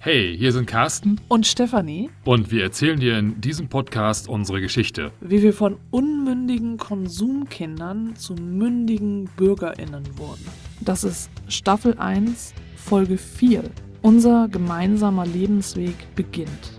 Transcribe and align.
Hey, 0.00 0.36
hier 0.38 0.52
sind 0.52 0.66
Carsten 0.66 1.20
und 1.26 1.44
Stefanie 1.44 2.08
und 2.24 2.52
wir 2.52 2.62
erzählen 2.62 3.00
dir 3.00 3.18
in 3.18 3.40
diesem 3.40 3.68
Podcast 3.68 4.28
unsere 4.28 4.60
Geschichte. 4.60 5.10
Wie 5.20 5.42
wir 5.42 5.52
von 5.52 5.76
unmündigen 5.90 6.76
Konsumkindern 6.76 8.14
zu 8.14 8.34
mündigen 8.34 9.28
BürgerInnen 9.36 10.16
wurden. 10.16 10.46
Das 10.80 11.02
ist 11.02 11.28
Staffel 11.48 11.98
1, 11.98 12.54
Folge 12.76 13.18
4. 13.18 13.64
Unser 14.00 14.46
gemeinsamer 14.46 15.26
Lebensweg 15.26 15.96
beginnt. 16.14 16.78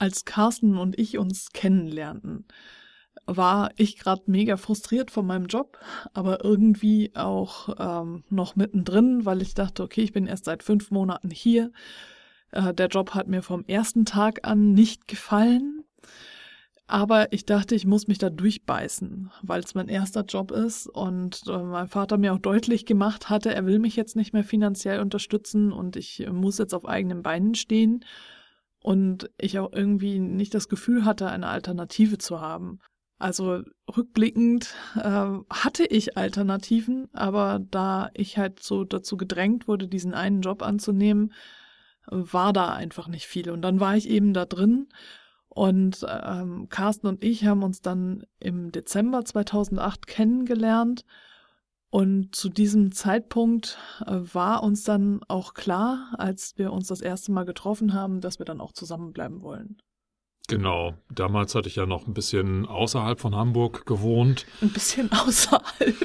Als 0.00 0.24
Carsten 0.24 0.76
und 0.76 0.98
ich 0.98 1.16
uns 1.16 1.50
kennenlernten, 1.52 2.44
war 3.36 3.70
ich 3.76 3.96
gerade 3.96 4.22
mega 4.26 4.56
frustriert 4.56 5.10
von 5.10 5.26
meinem 5.26 5.46
Job, 5.46 5.78
aber 6.12 6.44
irgendwie 6.44 7.12
auch 7.14 7.68
ähm, 7.78 8.24
noch 8.28 8.56
mittendrin, 8.56 9.24
weil 9.24 9.42
ich 9.42 9.54
dachte, 9.54 9.82
okay, 9.82 10.02
ich 10.02 10.12
bin 10.12 10.26
erst 10.26 10.46
seit 10.46 10.62
fünf 10.62 10.90
Monaten 10.90 11.30
hier. 11.30 11.72
Äh, 12.52 12.74
der 12.74 12.88
Job 12.88 13.14
hat 13.14 13.28
mir 13.28 13.42
vom 13.42 13.64
ersten 13.66 14.04
Tag 14.04 14.46
an 14.46 14.72
nicht 14.72 15.08
gefallen. 15.08 15.84
Aber 16.86 17.32
ich 17.32 17.46
dachte, 17.46 17.76
ich 17.76 17.86
muss 17.86 18.08
mich 18.08 18.18
da 18.18 18.30
durchbeißen, 18.30 19.30
weil 19.42 19.60
es 19.60 19.76
mein 19.76 19.88
erster 19.88 20.24
Job 20.24 20.50
ist 20.50 20.88
und 20.88 21.44
äh, 21.46 21.56
mein 21.56 21.86
Vater 21.86 22.18
mir 22.18 22.34
auch 22.34 22.40
deutlich 22.40 22.84
gemacht 22.84 23.30
hatte, 23.30 23.54
er 23.54 23.64
will 23.64 23.78
mich 23.78 23.94
jetzt 23.94 24.16
nicht 24.16 24.32
mehr 24.32 24.42
finanziell 24.42 24.98
unterstützen 24.98 25.70
und 25.70 25.94
ich 25.94 26.26
muss 26.32 26.58
jetzt 26.58 26.74
auf 26.74 26.88
eigenen 26.88 27.22
Beinen 27.22 27.54
stehen 27.54 28.04
und 28.82 29.30
ich 29.38 29.60
auch 29.60 29.72
irgendwie 29.72 30.18
nicht 30.18 30.52
das 30.52 30.68
Gefühl 30.68 31.04
hatte, 31.04 31.28
eine 31.28 31.46
Alternative 31.46 32.18
zu 32.18 32.40
haben. 32.40 32.80
Also 33.20 33.62
rückblickend 33.96 34.74
äh, 34.96 35.28
hatte 35.50 35.84
ich 35.84 36.16
Alternativen, 36.16 37.08
aber 37.12 37.60
da 37.70 38.10
ich 38.14 38.38
halt 38.38 38.62
so 38.62 38.84
dazu 38.84 39.16
gedrängt 39.16 39.68
wurde, 39.68 39.86
diesen 39.88 40.14
einen 40.14 40.40
Job 40.40 40.62
anzunehmen, 40.62 41.32
war 42.06 42.52
da 42.52 42.72
einfach 42.72 43.08
nicht 43.08 43.26
viel. 43.26 43.50
Und 43.50 43.62
dann 43.62 43.78
war 43.78 43.96
ich 43.96 44.08
eben 44.08 44.32
da 44.34 44.46
drin 44.46 44.88
und 45.48 46.06
ähm, 46.08 46.68
Carsten 46.68 47.08
und 47.08 47.24
ich 47.24 47.44
haben 47.44 47.62
uns 47.62 47.82
dann 47.82 48.24
im 48.38 48.72
Dezember 48.72 49.24
2008 49.24 50.06
kennengelernt. 50.06 51.04
Und 51.90 52.36
zu 52.36 52.48
diesem 52.48 52.92
Zeitpunkt 52.92 53.76
äh, 54.06 54.20
war 54.32 54.62
uns 54.62 54.84
dann 54.84 55.22
auch 55.26 55.54
klar, 55.54 56.14
als 56.16 56.54
wir 56.56 56.72
uns 56.72 56.86
das 56.86 57.00
erste 57.00 57.32
Mal 57.32 57.44
getroffen 57.44 57.94
haben, 57.94 58.20
dass 58.20 58.38
wir 58.38 58.46
dann 58.46 58.60
auch 58.60 58.72
zusammenbleiben 58.72 59.42
wollen. 59.42 59.82
Genau. 60.50 60.94
Damals 61.10 61.54
hatte 61.54 61.68
ich 61.68 61.76
ja 61.76 61.86
noch 61.86 62.06
ein 62.06 62.14
bisschen 62.14 62.66
außerhalb 62.66 63.20
von 63.20 63.34
Hamburg 63.34 63.86
gewohnt. 63.86 64.46
Ein 64.60 64.70
bisschen 64.70 65.10
außerhalb. 65.26 65.96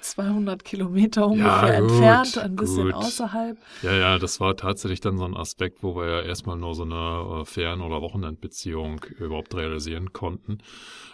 200 0.00 0.64
Kilometer 0.64 1.26
ungefähr 1.26 1.74
ja, 1.74 1.80
gut, 1.80 1.90
entfernt, 1.90 2.38
ein 2.38 2.56
bisschen 2.56 2.86
gut. 2.86 2.94
außerhalb. 2.94 3.56
Ja, 3.82 3.92
ja, 3.92 4.18
das 4.18 4.40
war 4.40 4.56
tatsächlich 4.56 5.00
dann 5.00 5.16
so 5.16 5.24
ein 5.24 5.36
Aspekt, 5.36 5.82
wo 5.82 5.96
wir 5.96 6.06
ja 6.06 6.20
erstmal 6.22 6.56
nur 6.56 6.74
so 6.74 6.82
eine 6.82 7.40
äh, 7.40 7.44
Fern- 7.44 7.80
oder 7.80 8.02
Wochenendbeziehung 8.02 9.04
überhaupt 9.18 9.54
realisieren 9.54 10.12
konnten. 10.12 10.58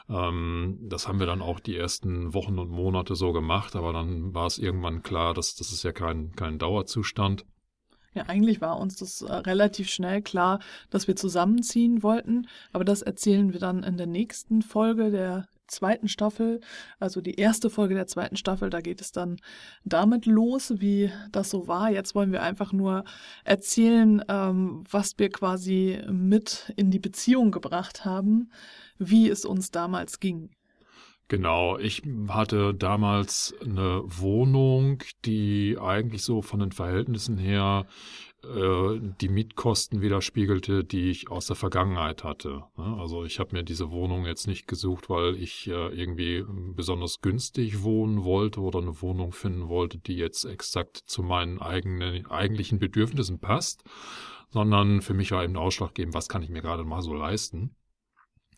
Ähm, 0.08 0.78
das 0.82 1.06
haben 1.06 1.20
wir 1.20 1.26
dann 1.26 1.42
auch 1.42 1.60
die 1.60 1.76
ersten 1.76 2.34
Wochen 2.34 2.58
und 2.58 2.70
Monate 2.70 3.14
so 3.14 3.32
gemacht, 3.32 3.76
aber 3.76 3.92
dann 3.92 4.34
war 4.34 4.46
es 4.46 4.58
irgendwann 4.58 5.02
klar, 5.02 5.34
dass 5.34 5.54
das 5.54 5.70
ist 5.72 5.82
ja 5.82 5.92
kein, 5.92 6.32
kein 6.34 6.58
Dauerzustand. 6.58 7.44
Ja, 8.14 8.24
eigentlich 8.26 8.60
war 8.60 8.78
uns 8.80 8.96
das 8.96 9.22
äh, 9.22 9.32
relativ 9.32 9.90
schnell 9.90 10.22
klar, 10.22 10.60
dass 10.90 11.08
wir 11.08 11.16
zusammenziehen 11.16 12.02
wollten, 12.02 12.48
aber 12.72 12.84
das 12.84 13.02
erzählen 13.02 13.52
wir 13.52 13.60
dann 13.60 13.82
in 13.82 13.96
der 13.96 14.06
nächsten 14.06 14.62
Folge 14.62 15.10
der 15.10 15.46
zweiten 15.68 16.08
Staffel, 16.08 16.60
also 16.98 17.20
die 17.20 17.34
erste 17.34 17.70
Folge 17.70 17.94
der 17.94 18.06
zweiten 18.06 18.36
Staffel, 18.36 18.70
da 18.70 18.80
geht 18.80 19.00
es 19.00 19.12
dann 19.12 19.36
damit 19.84 20.26
los, 20.26 20.74
wie 20.78 21.12
das 21.30 21.50
so 21.50 21.68
war. 21.68 21.90
Jetzt 21.90 22.14
wollen 22.14 22.32
wir 22.32 22.42
einfach 22.42 22.72
nur 22.72 23.04
erzählen, 23.44 24.24
ähm, 24.28 24.84
was 24.90 25.18
wir 25.18 25.30
quasi 25.30 26.02
mit 26.10 26.72
in 26.76 26.90
die 26.90 26.98
Beziehung 26.98 27.50
gebracht 27.50 28.04
haben, 28.04 28.50
wie 28.98 29.28
es 29.28 29.44
uns 29.44 29.70
damals 29.70 30.20
ging. 30.20 30.50
Genau, 31.28 31.76
ich 31.76 32.02
hatte 32.28 32.72
damals 32.72 33.54
eine 33.62 34.02
Wohnung, 34.06 35.02
die 35.26 35.76
eigentlich 35.78 36.22
so 36.22 36.40
von 36.40 36.60
den 36.60 36.72
Verhältnissen 36.72 37.36
her 37.36 37.86
äh, 38.44 38.98
die 39.20 39.28
Mietkosten 39.28 40.00
widerspiegelte, 40.00 40.84
die 40.84 41.10
ich 41.10 41.30
aus 41.30 41.46
der 41.46 41.56
Vergangenheit 41.56 42.24
hatte. 42.24 42.64
Ne? 42.78 42.96
Also 42.98 43.24
ich 43.24 43.40
habe 43.40 43.54
mir 43.54 43.62
diese 43.62 43.90
Wohnung 43.90 44.24
jetzt 44.24 44.46
nicht 44.46 44.66
gesucht, 44.66 45.10
weil 45.10 45.36
ich 45.36 45.68
äh, 45.68 45.88
irgendwie 45.88 46.46
besonders 46.74 47.20
günstig 47.20 47.82
wohnen 47.82 48.24
wollte 48.24 48.60
oder 48.60 48.78
eine 48.78 49.02
Wohnung 49.02 49.32
finden 49.32 49.68
wollte, 49.68 49.98
die 49.98 50.16
jetzt 50.16 50.46
exakt 50.46 50.96
zu 50.96 51.22
meinen 51.22 51.60
eigenen 51.60 52.24
eigentlichen 52.26 52.78
Bedürfnissen 52.78 53.38
passt, 53.38 53.84
sondern 54.48 55.02
für 55.02 55.12
mich 55.12 55.30
war 55.32 55.44
eben 55.44 55.58
ausschlaggebend, 55.58 56.14
was 56.14 56.30
kann 56.30 56.42
ich 56.42 56.48
mir 56.48 56.62
gerade 56.62 56.84
mal 56.84 57.02
so 57.02 57.12
leisten 57.12 57.74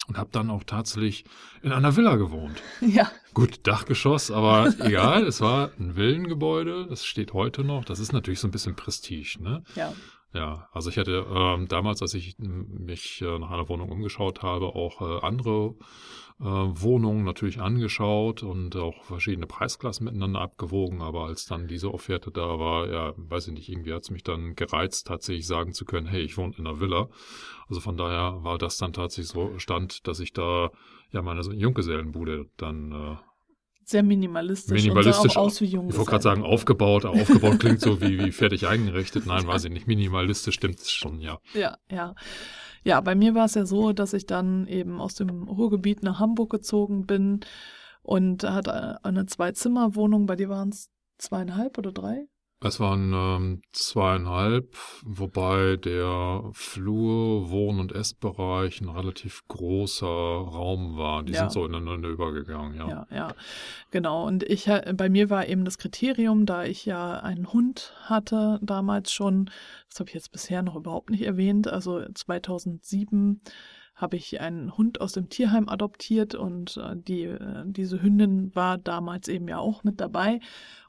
und 0.06 0.18
habe 0.18 0.30
dann 0.32 0.50
auch 0.50 0.64
tatsächlich 0.64 1.24
in 1.62 1.72
einer 1.72 1.96
Villa 1.96 2.16
gewohnt. 2.16 2.62
Ja. 2.80 3.10
Gut, 3.34 3.60
Dachgeschoss, 3.66 4.30
aber 4.30 4.74
egal, 4.80 5.24
es 5.26 5.40
war 5.40 5.70
ein 5.78 5.96
Villengebäude, 5.96 6.86
das 6.88 7.04
steht 7.04 7.32
heute 7.32 7.62
noch. 7.62 7.84
Das 7.84 8.00
ist 8.00 8.12
natürlich 8.12 8.40
so 8.40 8.48
ein 8.48 8.50
bisschen 8.50 8.74
Prestige, 8.74 9.38
ne? 9.40 9.62
Ja. 9.76 9.92
Ja, 10.32 10.68
also 10.72 10.90
ich 10.90 10.98
hatte 10.98 11.26
ähm, 11.28 11.66
damals, 11.66 12.02
als 12.02 12.14
ich 12.14 12.36
mich 12.38 13.20
äh, 13.20 13.38
nach 13.38 13.50
einer 13.50 13.68
Wohnung 13.68 13.90
umgeschaut 13.90 14.42
habe, 14.42 14.66
auch 14.66 15.00
äh, 15.00 15.26
andere 15.26 15.74
äh, 16.38 16.44
Wohnungen 16.44 17.24
natürlich 17.24 17.60
angeschaut 17.60 18.44
und 18.44 18.76
auch 18.76 19.02
verschiedene 19.02 19.48
Preisklassen 19.48 20.04
miteinander 20.04 20.40
abgewogen. 20.40 21.02
Aber 21.02 21.24
als 21.24 21.46
dann 21.46 21.66
diese 21.66 21.92
Offerte 21.92 22.30
da 22.30 22.60
war, 22.60 22.88
ja, 22.88 23.12
weiß 23.16 23.48
ich 23.48 23.54
nicht, 23.54 23.68
irgendwie 23.68 23.92
hat 23.92 24.02
es 24.02 24.10
mich 24.10 24.22
dann 24.22 24.54
gereizt, 24.54 25.08
tatsächlich 25.08 25.48
sagen 25.48 25.72
zu 25.72 25.84
können, 25.84 26.06
hey, 26.06 26.22
ich 26.22 26.36
wohne 26.38 26.54
in 26.56 26.66
einer 26.66 26.78
Villa. 26.78 27.08
Also 27.68 27.80
von 27.80 27.96
daher 27.96 28.44
war 28.44 28.56
das 28.56 28.76
dann 28.76 28.92
tatsächlich 28.92 29.32
so 29.32 29.58
stand, 29.58 30.06
dass 30.06 30.20
ich 30.20 30.32
da 30.32 30.70
ja 31.10 31.22
meine 31.22 31.40
Junggesellenbude 31.40 32.46
dann 32.56 32.92
äh, 32.92 33.16
sehr 33.90 34.02
minimalistisch. 34.02 34.82
Minimalistisch. 34.82 35.36
Und 35.36 35.42
aus 35.42 35.60
wie 35.60 35.66
Junggesellen. 35.66 35.90
Ich 35.90 35.98
wollte 35.98 36.10
gerade 36.10 36.22
sagen, 36.22 36.42
aufgebaut. 36.42 37.04
Aufgebaut 37.04 37.58
klingt 37.60 37.80
so 37.80 38.00
wie, 38.00 38.18
wie 38.18 38.32
fertig 38.32 38.66
eingerichtet. 38.66 39.26
Nein, 39.26 39.46
weiß 39.46 39.64
ich 39.64 39.70
nicht. 39.70 39.86
Minimalistisch 39.86 40.54
stimmt 40.54 40.78
es 40.78 40.90
schon, 40.90 41.20
ja. 41.20 41.38
Ja, 41.54 41.76
ja. 41.90 42.14
Ja, 42.82 43.00
bei 43.00 43.14
mir 43.14 43.34
war 43.34 43.44
es 43.44 43.54
ja 43.54 43.66
so, 43.66 43.92
dass 43.92 44.12
ich 44.14 44.26
dann 44.26 44.66
eben 44.66 45.00
aus 45.00 45.14
dem 45.14 45.48
Ruhrgebiet 45.48 46.02
nach 46.02 46.18
Hamburg 46.18 46.50
gezogen 46.50 47.04
bin 47.04 47.40
und 48.02 48.44
hatte 48.44 49.04
eine 49.04 49.26
Zwei-Zimmer-Wohnung. 49.26 50.26
Bei 50.26 50.36
dir 50.36 50.48
waren 50.48 50.70
es 50.70 50.88
zweieinhalb 51.18 51.76
oder 51.76 51.92
drei? 51.92 52.26
Es 52.62 52.78
waren 52.78 53.12
ähm, 53.14 53.62
zweieinhalb, 53.72 54.76
wobei 55.02 55.76
der 55.76 56.44
Flur, 56.52 57.50
Wohn- 57.50 57.80
und 57.80 57.92
Essbereich 57.92 58.82
ein 58.82 58.90
relativ 58.90 59.48
großer 59.48 60.06
Raum 60.06 60.98
war. 60.98 61.22
Die 61.22 61.32
ja. 61.32 61.38
sind 61.38 61.52
so 61.52 61.64
ineinander 61.64 62.10
übergegangen, 62.10 62.76
ja. 62.76 62.88
Ja, 62.88 63.06
ja, 63.10 63.28
genau. 63.90 64.26
Und 64.26 64.42
ich, 64.42 64.68
bei 64.94 65.08
mir 65.08 65.30
war 65.30 65.48
eben 65.48 65.64
das 65.64 65.78
Kriterium, 65.78 66.44
da 66.44 66.64
ich 66.64 66.84
ja 66.84 67.20
einen 67.20 67.50
Hund 67.50 67.94
hatte 68.02 68.58
damals 68.60 69.10
schon, 69.10 69.50
das 69.88 70.00
habe 70.00 70.10
ich 70.10 70.14
jetzt 70.14 70.30
bisher 70.30 70.62
noch 70.62 70.76
überhaupt 70.76 71.08
nicht 71.08 71.22
erwähnt, 71.22 71.66
also 71.66 72.04
2007 72.12 73.40
habe 74.00 74.16
ich 74.16 74.40
einen 74.40 74.76
Hund 74.76 75.00
aus 75.00 75.12
dem 75.12 75.28
Tierheim 75.28 75.68
adoptiert 75.68 76.34
und 76.34 76.76
äh, 76.78 76.96
die, 76.96 77.24
äh, 77.24 77.64
diese 77.66 78.02
Hündin 78.02 78.54
war 78.54 78.78
damals 78.78 79.28
eben 79.28 79.48
ja 79.48 79.58
auch 79.58 79.84
mit 79.84 80.00
dabei 80.00 80.40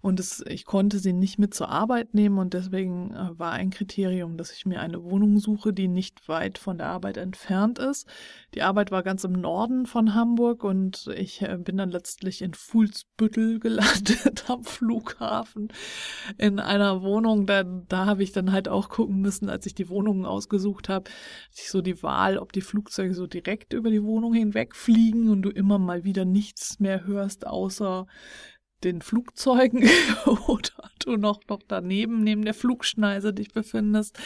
und 0.01 0.19
es, 0.19 0.43
ich 0.47 0.65
konnte 0.65 0.99
sie 0.99 1.13
nicht 1.13 1.37
mit 1.37 1.53
zur 1.53 1.69
Arbeit 1.69 2.13
nehmen 2.13 2.39
und 2.39 2.53
deswegen 2.53 3.11
äh, 3.11 3.37
war 3.37 3.51
ein 3.51 3.69
Kriterium, 3.69 4.37
dass 4.37 4.51
ich 4.51 4.65
mir 4.65 4.79
eine 4.79 5.03
Wohnung 5.03 5.37
suche, 5.37 5.73
die 5.73 5.87
nicht 5.87 6.27
weit 6.27 6.57
von 6.57 6.79
der 6.79 6.87
Arbeit 6.87 7.17
entfernt 7.17 7.77
ist. 7.77 8.07
Die 8.55 8.63
Arbeit 8.63 8.91
war 8.91 9.03
ganz 9.03 9.23
im 9.23 9.33
Norden 9.33 9.85
von 9.85 10.15
Hamburg 10.15 10.63
und 10.63 11.07
ich 11.15 11.43
äh, 11.43 11.57
bin 11.57 11.77
dann 11.77 11.91
letztlich 11.91 12.41
in 12.41 12.53
Fuhlsbüttel 12.53 13.59
gelandet 13.61 14.49
am 14.49 14.63
Flughafen 14.63 15.69
in 16.37 16.59
einer 16.59 17.03
Wohnung. 17.03 17.45
Da, 17.45 17.63
da 17.63 18.05
habe 18.07 18.23
ich 18.23 18.31
dann 18.31 18.51
halt 18.51 18.67
auch 18.67 18.89
gucken 18.89 19.21
müssen, 19.21 19.49
als 19.49 19.65
ich 19.67 19.75
die 19.75 19.89
Wohnungen 19.89 20.25
ausgesucht 20.25 20.89
habe, 20.89 21.09
ich 21.55 21.69
so 21.69 21.81
die 21.81 22.01
Wahl, 22.01 22.37
ob 22.37 22.53
die 22.53 22.61
Flugzeuge 22.61 23.13
so 23.13 23.27
direkt 23.27 23.73
über 23.73 23.91
die 23.91 24.03
Wohnung 24.03 24.33
hinweg 24.33 24.75
fliegen 24.75 25.29
und 25.29 25.43
du 25.43 25.49
immer 25.49 25.77
mal 25.77 26.03
wieder 26.03 26.25
nichts 26.25 26.79
mehr 26.79 27.05
hörst, 27.05 27.45
außer 27.45 28.07
den 28.83 29.01
Flugzeugen 29.01 29.87
oder 30.47 30.89
du 30.99 31.17
noch, 31.17 31.41
noch 31.49 31.61
daneben, 31.67 32.23
neben 32.23 32.43
der 32.43 32.53
Flugschneise 32.53 33.33
dich 33.33 33.53
befindest. 33.53 34.17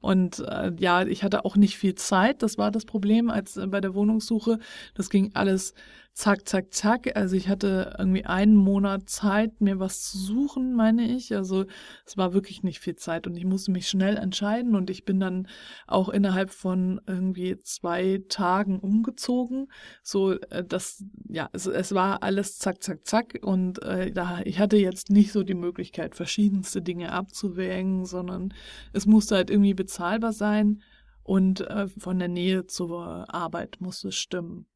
Und 0.00 0.40
äh, 0.40 0.72
ja, 0.78 1.06
ich 1.06 1.22
hatte 1.22 1.44
auch 1.44 1.56
nicht 1.56 1.78
viel 1.78 1.94
Zeit. 1.94 2.42
Das 2.42 2.58
war 2.58 2.70
das 2.70 2.84
Problem 2.84 3.30
als 3.30 3.56
äh, 3.56 3.66
bei 3.66 3.80
der 3.80 3.94
Wohnungssuche. 3.94 4.58
Das 4.94 5.08
ging 5.08 5.30
alles 5.34 5.72
zack, 6.14 6.48
zack, 6.48 6.72
zack. 6.72 7.16
Also 7.16 7.34
ich 7.34 7.48
hatte 7.48 7.96
irgendwie 7.98 8.24
einen 8.24 8.54
Monat 8.54 9.10
Zeit, 9.10 9.60
mir 9.60 9.80
was 9.80 10.02
zu 10.02 10.16
suchen, 10.16 10.74
meine 10.74 11.04
ich. 11.08 11.34
Also 11.34 11.64
es 12.06 12.16
war 12.16 12.32
wirklich 12.32 12.62
nicht 12.62 12.78
viel 12.78 12.94
Zeit 12.94 13.26
und 13.26 13.36
ich 13.36 13.44
musste 13.44 13.72
mich 13.72 13.88
schnell 13.88 14.16
entscheiden 14.16 14.76
und 14.76 14.90
ich 14.90 15.04
bin 15.04 15.18
dann 15.18 15.48
auch 15.88 16.08
innerhalb 16.08 16.50
von 16.50 17.00
irgendwie 17.08 17.58
zwei 17.62 18.22
Tagen 18.28 18.78
umgezogen. 18.78 19.66
So, 20.02 20.32
äh, 20.32 20.64
das, 20.64 21.04
ja, 21.28 21.50
es, 21.52 21.66
es 21.66 21.94
war 21.94 22.22
alles 22.22 22.58
zack, 22.58 22.82
zack, 22.82 23.04
zack 23.06 23.40
und 23.42 23.82
äh, 23.82 24.12
da, 24.12 24.40
ich 24.44 24.60
hatte 24.60 24.76
jetzt 24.76 25.10
nicht 25.10 25.32
so 25.32 25.42
die 25.42 25.54
Möglichkeit, 25.54 26.14
verschiedenste 26.14 26.80
Dinge 26.80 27.12
abzuwägen, 27.12 28.06
sondern 28.06 28.54
es 28.92 29.06
musste 29.06 29.34
halt 29.34 29.50
irgendwie 29.50 29.74
bezahlbar 29.74 30.32
sein 30.32 30.80
und 31.24 31.60
äh, 31.62 31.88
von 31.88 32.20
der 32.20 32.28
Nähe 32.28 32.66
zur 32.66 33.26
Arbeit 33.34 33.80
musste 33.80 34.08
es 34.08 34.16
stimmen. 34.16 34.66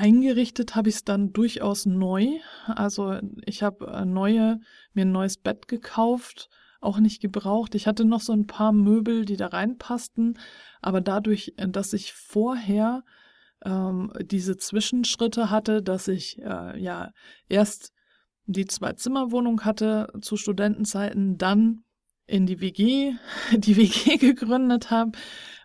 Eingerichtet 0.00 0.76
habe 0.76 0.88
ich 0.88 0.94
es 0.94 1.04
dann 1.04 1.34
durchaus 1.34 1.84
neu. 1.84 2.26
Also 2.66 3.20
ich 3.44 3.62
habe 3.62 3.86
äh, 3.86 4.06
neue, 4.06 4.60
mir 4.94 5.02
ein 5.02 5.12
neues 5.12 5.36
Bett 5.36 5.68
gekauft, 5.68 6.48
auch 6.80 7.00
nicht 7.00 7.20
gebraucht. 7.20 7.74
Ich 7.74 7.86
hatte 7.86 8.06
noch 8.06 8.22
so 8.22 8.32
ein 8.32 8.46
paar 8.46 8.72
Möbel, 8.72 9.26
die 9.26 9.36
da 9.36 9.48
reinpassten, 9.48 10.38
aber 10.80 11.02
dadurch, 11.02 11.52
äh, 11.58 11.68
dass 11.68 11.92
ich 11.92 12.14
vorher 12.14 13.04
ähm, 13.62 14.10
diese 14.22 14.56
Zwischenschritte 14.56 15.50
hatte, 15.50 15.82
dass 15.82 16.08
ich 16.08 16.38
äh, 16.38 16.82
ja 16.82 17.12
erst 17.50 17.92
die 18.46 18.64
Zwei-Zimmer-Wohnung 18.64 19.66
hatte 19.66 20.10
zu 20.22 20.38
Studentenzeiten, 20.38 21.36
dann 21.36 21.84
in 22.30 22.46
die 22.46 22.60
WG, 22.60 23.12
die 23.56 23.76
WG 23.76 24.16
gegründet 24.16 24.90
habe 24.90 25.12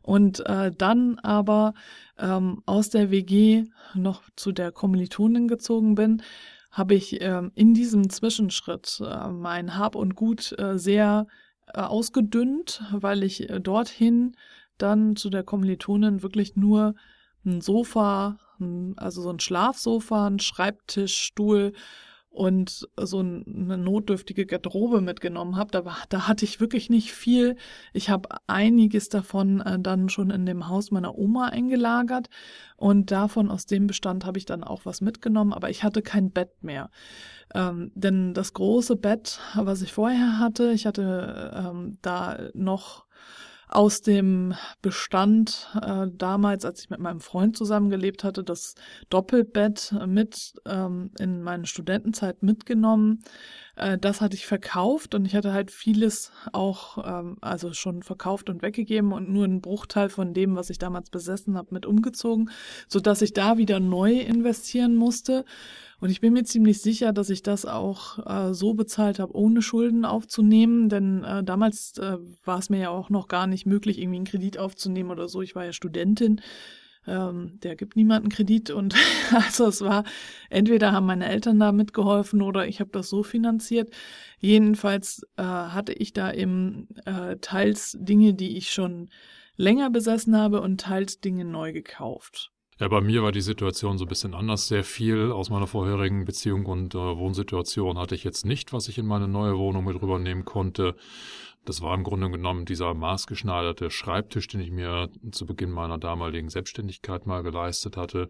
und 0.04 0.46
äh, 0.46 0.72
dann 0.72 1.20
aber 1.20 1.74
ähm, 2.18 2.62
aus 2.66 2.90
der 2.90 3.12
WG 3.12 3.66
noch 3.94 4.24
zu 4.36 4.52
der 4.52 4.72
Kommilitonin 4.72 5.48
gezogen 5.48 5.96
bin, 5.96 6.22
habe 6.72 6.94
ich 6.94 7.22
ähm, 7.22 7.52
in 7.56 7.74
diesem 7.74 8.10
Zwischenschritt 8.10 9.02
äh, 9.06 9.30
mein 9.30 9.78
Hab 9.78 9.96
und 9.96 10.16
Gut 10.16 10.54
äh, 10.60 10.78
sehr 10.78 11.28
äh, 11.74 11.82
ausgedünnt, 11.82 12.84
weil 12.92 13.24
ich 13.24 13.50
äh, 13.50 13.60
dorthin 13.60 14.36
dann 14.78 15.16
zu 15.16 15.30
der 15.30 15.44
Kommilitonin 15.44 16.22
wirklich 16.22 16.56
nur 16.56 16.96
ein 17.46 17.62
Sofa, 17.62 18.38
ein, 18.60 18.98
also 18.98 19.22
so 19.22 19.30
ein 19.30 19.40
Schlafsofa, 19.40 20.28
ein 20.28 20.40
Schreibtisch, 20.40 21.18
Stuhl 21.18 21.74
und 22.36 22.88
so 22.98 23.20
eine 23.20 23.78
notdürftige 23.78 24.46
Garderobe 24.46 25.02
mitgenommen 25.02 25.56
habe. 25.56 25.72
Da, 25.72 25.84
da 26.10 26.28
hatte 26.28 26.44
ich 26.44 26.60
wirklich 26.60 26.90
nicht 26.90 27.14
viel. 27.14 27.56
Ich 27.94 28.10
habe 28.10 28.30
einiges 28.48 29.10
davon 29.10 29.62
äh, 29.62 29.80
dann 29.80 30.10
schon 30.10 30.30
in 30.30 30.46
dem 30.46 30.68
Haus 30.68 30.92
meiner 30.92 31.18
Oma 31.18 31.48
eingelagert 31.48 32.30
und 32.76 33.10
davon 33.12 33.50
aus 33.50 33.66
dem 33.66 33.88
Bestand 33.88 34.26
habe 34.26 34.38
ich 34.38 34.46
dann 34.46 34.64
auch 34.64 34.86
was 34.86 35.02
mitgenommen, 35.02 35.54
aber 35.54 35.70
ich 35.70 35.84
hatte 35.84 36.02
kein 36.02 36.32
Bett 36.32 36.52
mehr. 36.62 36.90
Ähm, 37.54 37.92
denn 37.96 38.34
das 38.34 38.54
große 38.54 38.98
Bett, 38.98 39.40
was 39.56 39.82
ich 39.82 39.94
vorher 39.94 40.40
hatte, 40.40 40.72
ich 40.74 40.86
hatte 40.86 41.52
ähm, 41.56 41.98
da 42.02 42.38
noch 42.54 43.06
aus 43.76 44.02
dem 44.02 44.56
Bestand 44.82 45.70
äh, 45.82 46.08
damals, 46.14 46.64
als 46.64 46.82
ich 46.82 46.90
mit 46.90 47.00
meinem 47.00 47.20
Freund 47.20 47.58
zusammengelebt 47.58 48.24
hatte, 48.24 48.44
das 48.44 48.76
Doppelbett 49.10 49.94
mit 50.08 50.54
ähm, 50.66 51.12
in 51.20 51.42
meine 51.44 51.66
Studentenzeit 51.66 52.42
mitgenommen. 52.42 53.22
Äh, 53.76 53.98
das 53.98 54.22
hatte 54.22 54.36
ich 54.36 54.46
verkauft 54.46 55.16
und 55.16 55.26
ich 55.26 55.36
hatte 55.36 55.54
halt 55.54 55.72
vieles 55.72 56.32
auch, 56.54 56.98
ähm, 57.06 57.38
also 57.42 57.74
schon 57.74 58.04
verkauft 58.04 58.50
und 58.50 58.62
weggegeben 58.62 59.12
und 59.12 59.30
nur 59.30 59.46
einen 59.46 59.62
Bruchteil 59.62 60.10
von 60.10 60.34
dem, 60.34 60.56
was 60.56 60.70
ich 60.70 60.78
damals 60.78 61.10
besessen 61.10 61.58
habe, 61.58 61.74
mit 61.74 61.86
umgezogen, 61.86 62.50
so 62.88 63.00
dass 63.00 63.22
ich 63.22 63.34
da 63.34 63.58
wieder 63.58 63.80
neu 63.80 64.20
investieren 64.20 64.96
musste. 64.96 65.46
Und 66.02 66.10
ich 66.10 66.20
bin 66.20 66.34
mir 66.34 66.44
ziemlich 66.44 66.82
sicher, 66.82 67.14
dass 67.14 67.30
ich 67.30 67.42
das 67.42 67.66
auch 67.66 68.20
äh, 68.28 68.54
so 68.54 68.74
bezahlt 68.74 69.20
habe, 69.20 69.36
ohne 69.36 69.62
Schulden 69.62 70.06
aufzunehmen, 70.06 70.90
denn 70.90 71.24
äh, 71.24 71.44
damals 71.44 71.98
äh, 71.98 72.18
war 72.44 72.60
es 72.60 72.70
mir 72.70 72.80
ja 72.80 72.90
auch 72.90 73.10
noch 73.10 73.28
gar 73.28 73.48
nicht 73.48 73.66
möglich, 73.66 74.00
irgendwie 74.00 74.18
einen 74.18 74.26
Kredit 74.26 74.58
aufzunehmen 74.58 75.10
oder 75.10 75.30
so. 75.30 75.42
Ich 75.42 75.56
war 75.56 75.66
ja 75.66 75.74
Studentin. 75.74 76.42
Ähm, 77.08 77.60
der 77.62 77.76
gibt 77.76 77.96
niemanden 77.96 78.30
Kredit 78.30 78.70
und 78.72 78.96
also 79.32 79.68
es 79.68 79.82
war 79.82 80.04
entweder 80.50 80.92
haben 80.92 81.06
meine 81.06 81.28
Eltern 81.28 81.60
da 81.60 81.72
mitgeholfen 81.72 82.42
oder 82.42 82.68
ich 82.68 82.80
habe 82.80 82.90
das 82.92 83.10
so 83.10 83.24
finanziert. 83.24 83.90
Jedenfalls 84.40 85.26
äh, 85.38 85.44
hatte 85.44 85.94
ich 85.94 86.14
da 86.14 86.34
eben 86.34 86.88
äh, 87.06 87.38
teils 87.38 87.98
Dinge, 88.00 88.34
die 88.34 88.58
ich 88.58 88.72
schon 88.72 89.10
länger 89.58 89.90
besessen 89.90 90.36
habe 90.36 90.62
und 90.62 90.82
teils 90.82 91.20
Dinge 91.20 91.46
neu 91.46 91.74
gekauft. 91.74 92.52
Ja, 92.78 92.90
bei 92.90 93.00
mir 93.00 93.24
war 93.24 93.32
die 93.32 93.42
Situation 93.42 93.98
so 93.98 94.04
ein 94.04 94.10
bisschen 94.10 94.34
anders. 94.34 94.68
Sehr 94.68 94.84
viel 94.84 95.32
aus 95.32 95.50
meiner 95.50 95.66
vorherigen 95.66 96.26
Beziehung 96.26 96.66
und 96.66 96.94
äh, 96.94 96.98
Wohnsituation 96.98 97.98
hatte 97.98 98.16
ich 98.16 98.26
jetzt 98.26 98.46
nicht, 98.46 98.74
was 98.74 98.90
ich 98.90 98.98
in 98.98 99.06
meine 99.06 99.30
neue 99.30 99.58
Wohnung 99.58 99.86
mit 99.86 100.02
rübernehmen 100.02 100.44
konnte. 100.44 100.96
Das 101.66 101.82
war 101.82 101.96
im 101.96 102.04
Grunde 102.04 102.30
genommen 102.30 102.66
dieser 102.66 102.94
maßgeschneiderte 102.94 103.90
Schreibtisch, 103.90 104.48
den 104.48 104.62
ich 104.62 104.72
mir 104.72 105.10
zu 105.32 105.46
Beginn 105.46 105.72
meiner 105.72 105.98
damaligen 105.98 106.50
Selbstständigkeit 106.50 107.26
mal 107.26 107.44
geleistet 107.44 107.98
hatte. 107.98 108.30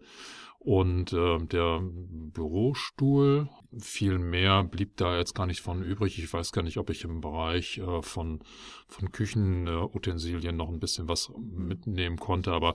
Und 0.58 1.12
äh, 1.12 1.38
der 1.38 1.80
Bürostuhl, 1.80 3.48
viel 3.78 4.18
mehr 4.18 4.64
blieb 4.64 4.96
da 4.96 5.16
jetzt 5.16 5.34
gar 5.34 5.46
nicht 5.46 5.60
von 5.60 5.84
übrig. 5.84 6.18
Ich 6.18 6.32
weiß 6.32 6.50
gar 6.50 6.62
nicht, 6.62 6.78
ob 6.78 6.90
ich 6.90 7.04
im 7.04 7.20
Bereich 7.20 7.78
äh, 7.78 8.02
von, 8.02 8.40
von 8.88 9.12
Küchenutensilien 9.12 10.56
noch 10.56 10.68
ein 10.68 10.80
bisschen 10.80 11.08
was 11.08 11.30
mitnehmen 11.38 12.16
konnte, 12.16 12.50
aber 12.50 12.74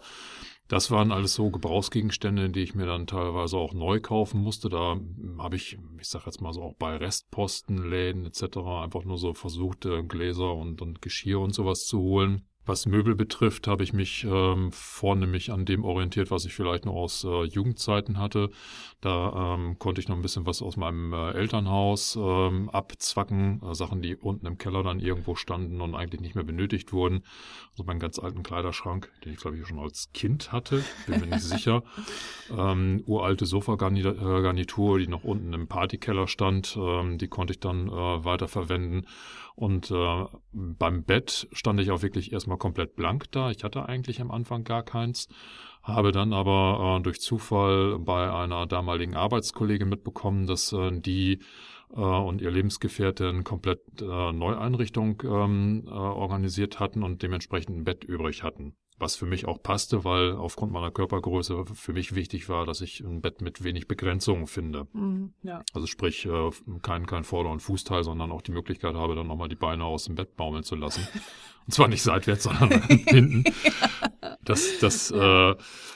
das 0.72 0.90
waren 0.90 1.12
alles 1.12 1.34
so 1.34 1.50
Gebrauchsgegenstände, 1.50 2.50
die 2.50 2.62
ich 2.62 2.76
mir 2.76 2.86
dann 2.86 3.06
teilweise 3.06 3.58
auch 3.58 3.74
neu 3.74 4.00
kaufen 4.00 4.40
musste. 4.42 4.70
Da 4.70 4.98
habe 5.38 5.58
ich, 5.58 5.78
ich 6.00 6.08
sage 6.08 6.28
jetzt 6.28 6.40
mal 6.40 6.54
so 6.54 6.64
auch 6.64 6.76
bei 6.76 6.96
Restposten, 6.96 7.90
Läden 7.90 8.26
etc. 8.26 8.60
einfach 8.82 9.04
nur 9.04 9.18
so 9.18 9.34
versucht, 9.34 9.86
Gläser 10.08 10.54
und, 10.54 10.82
und 10.82 11.02
Geschirr 11.02 11.42
und 11.42 11.54
sowas 11.54 11.86
zu 11.88 12.00
holen. 12.00 12.48
Was 12.64 12.86
Möbel 12.86 13.16
betrifft, 13.16 13.68
habe 13.68 13.84
ich 13.84 13.92
mich 13.92 14.24
ähm, 14.24 14.72
vornehmlich 14.72 15.52
an 15.52 15.66
dem 15.66 15.84
orientiert, 15.84 16.30
was 16.30 16.46
ich 16.46 16.54
vielleicht 16.54 16.86
noch 16.86 16.94
aus 16.94 17.24
äh, 17.24 17.44
Jugendzeiten 17.46 18.20
hatte. 18.20 18.52
Da 19.02 19.56
ähm, 19.56 19.80
konnte 19.80 20.00
ich 20.00 20.08
noch 20.08 20.16
ein 20.16 20.22
bisschen 20.22 20.46
was 20.46 20.62
aus 20.62 20.78
meinem 20.78 21.12
äh, 21.12 21.32
Elternhaus 21.32 22.16
ähm, 22.16 22.70
abzwacken, 22.70 23.64
äh, 23.64 23.74
Sachen, 23.74 24.04
die 24.04 24.16
unten 24.16 24.46
im 24.46 24.60
Keller 24.60 24.84
dann 24.84 25.00
irgendwo 25.00 25.34
standen 25.34 25.82
und 25.82 25.96
eigentlich 25.96 26.22
nicht 26.22 26.36
mehr 26.36 26.44
benötigt 26.44 26.94
wurden. 26.94 27.24
Also 27.72 27.84
meinen 27.84 28.00
ganz 28.00 28.20
alten 28.20 28.44
Kleiderschrank, 28.44 29.10
den 29.26 29.34
ich 29.34 29.40
glaube 29.40 29.58
ich 29.58 29.68
schon 29.68 29.80
als 29.80 30.12
Kind 30.14 30.52
hatte, 30.52 30.84
bin 31.08 31.20
mir 31.20 31.26
nicht 31.26 31.42
sicher. 31.42 31.82
Ähm, 32.56 33.02
uralte 33.08 33.48
Sofagarnitur, 33.48 35.00
die 35.00 35.08
noch 35.08 35.24
unten 35.24 35.52
im 35.54 35.68
Partykeller 35.68 36.28
stand, 36.28 36.78
ähm, 36.80 37.18
die 37.18 37.28
konnte 37.28 37.54
ich 37.54 37.60
dann 37.60 37.88
äh, 37.88 37.92
weiterverwenden. 38.24 39.08
Und 39.62 39.92
äh, 39.92 40.26
beim 40.54 41.04
Bett 41.04 41.48
stand 41.52 41.80
ich 41.80 41.92
auch 41.92 42.02
wirklich 42.02 42.34
erstmal 42.34 42.58
komplett 42.58 42.96
blank 42.96 43.32
da. 43.32 43.52
Ich 43.52 43.64
hatte 43.64 43.88
eigentlich 43.88 44.20
am 44.20 44.32
Anfang 44.32 44.64
gar 44.64 44.82
keins, 44.82 45.28
habe 45.84 46.12
dann 46.12 46.34
aber 46.34 46.98
äh, 46.98 47.04
durch 47.04 47.22
Zufall 47.22 48.00
bei 48.00 48.34
einer 48.34 48.66
damaligen 48.66 49.16
Arbeitskollegin 49.16 49.88
mitbekommen, 49.88 50.48
dass 50.48 50.74
äh, 50.74 50.90
die 51.00 51.44
äh, 51.92 52.00
und 52.00 52.42
ihr 52.42 52.50
Lebensgefährtin 52.50 53.44
komplett 53.44 53.82
äh, 54.02 54.32
Neueinrichtung 54.32 55.22
ähm, 55.24 55.84
äh, 55.86 55.92
organisiert 55.92 56.80
hatten 56.80 57.04
und 57.04 57.22
dementsprechend 57.22 57.78
ein 57.78 57.84
Bett 57.84 58.04
übrig 58.04 58.42
hatten 58.42 58.76
was 59.02 59.16
für 59.16 59.26
mich 59.26 59.48
auch 59.48 59.62
passte, 59.62 60.04
weil 60.04 60.34
aufgrund 60.34 60.72
meiner 60.72 60.92
Körpergröße 60.92 61.66
für 61.74 61.94
mich 61.94 62.16
wichtig 62.16 62.48
war, 62.50 62.66
dass 62.66 62.82
ich 62.82 63.02
ein 63.02 63.22
Bett 63.22 63.42
mit 63.42 63.64
wenig 63.64 63.88
Begrenzungen 63.88 64.48
finde. 64.48 64.88
Mhm, 64.94 65.34
ja. 65.44 65.64
Also 65.74 65.88
sprich, 65.88 66.26
äh, 66.26 66.50
kein, 66.82 67.06
kein 67.06 67.24
Vorder- 67.24 67.50
und 67.50 67.62
Fußteil, 67.62 68.04
sondern 68.04 68.32
auch 68.32 68.42
die 68.42 68.52
Möglichkeit 68.52 68.96
habe, 68.96 69.16
dann 69.16 69.28
nochmal 69.28 69.50
die 69.50 69.56
Beine 69.56 69.84
aus 69.86 70.06
dem 70.06 70.16
Bett 70.16 70.36
baumeln 70.36 70.64
zu 70.64 70.76
lassen. 70.76 71.08
Und 71.68 71.74
zwar 71.76 71.88
nicht 71.88 72.02
seitwärts, 72.02 72.44
sondern 72.44 72.82
hinten. 72.88 73.44
Das, 74.44 74.80
das, 74.80 75.12
äh, 75.12 75.56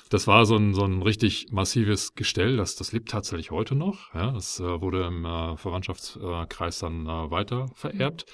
das 0.09 0.27
war 0.27 0.45
so 0.45 0.55
ein, 0.55 0.73
so 0.73 0.83
ein 0.83 1.01
richtig 1.01 1.47
massives 1.51 2.15
Gestell. 2.15 2.57
Das, 2.57 2.75
das 2.75 2.91
lebt 2.91 3.09
tatsächlich 3.09 3.51
heute 3.51 3.75
noch. 3.75 4.13
Ja, 4.13 4.31
das 4.31 4.59
äh, 4.59 4.81
wurde 4.81 5.05
im 5.05 5.25
äh, 5.25 5.57
Verwandtschaftskreis 5.57 6.79
dann 6.79 7.05
äh, 7.05 7.31
weiter 7.31 7.67
vererbt. 7.73 8.25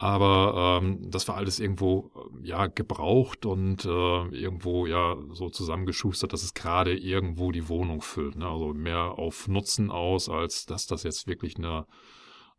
Aber 0.00 0.80
ähm, 0.80 1.10
das 1.10 1.26
war 1.26 1.36
alles 1.36 1.58
irgendwo 1.58 2.12
ja 2.40 2.68
gebraucht 2.68 3.46
und 3.46 3.84
äh, 3.84 3.88
irgendwo 3.88 4.86
ja 4.86 5.16
so 5.32 5.50
zusammengeschustert, 5.50 6.32
dass 6.32 6.44
es 6.44 6.54
gerade 6.54 6.96
irgendwo 6.96 7.50
die 7.50 7.68
Wohnung 7.68 8.00
füllt. 8.00 8.36
Ne? 8.36 8.46
Also 8.46 8.72
mehr 8.74 9.18
auf 9.18 9.48
Nutzen 9.48 9.90
aus, 9.90 10.28
als 10.28 10.66
dass 10.66 10.86
das 10.86 11.02
jetzt 11.02 11.26
wirklich 11.26 11.56
eine, 11.56 11.84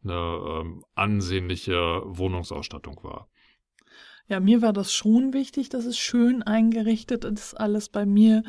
eine 0.04 0.62
ähm, 0.64 0.84
ansehnliche 0.96 2.02
Wohnungsausstattung 2.06 3.00
war. 3.04 3.30
Ja, 4.30 4.40
mir 4.40 4.62
war 4.62 4.74
das 4.74 4.94
schon 4.94 5.34
wichtig, 5.34 5.70
dass 5.70 5.86
es 5.86 5.98
schön 5.98 6.44
eingerichtet 6.44 7.26
ist, 7.26 7.56
alles 7.56 7.90
bei 7.90 8.06
mir. 8.06 8.44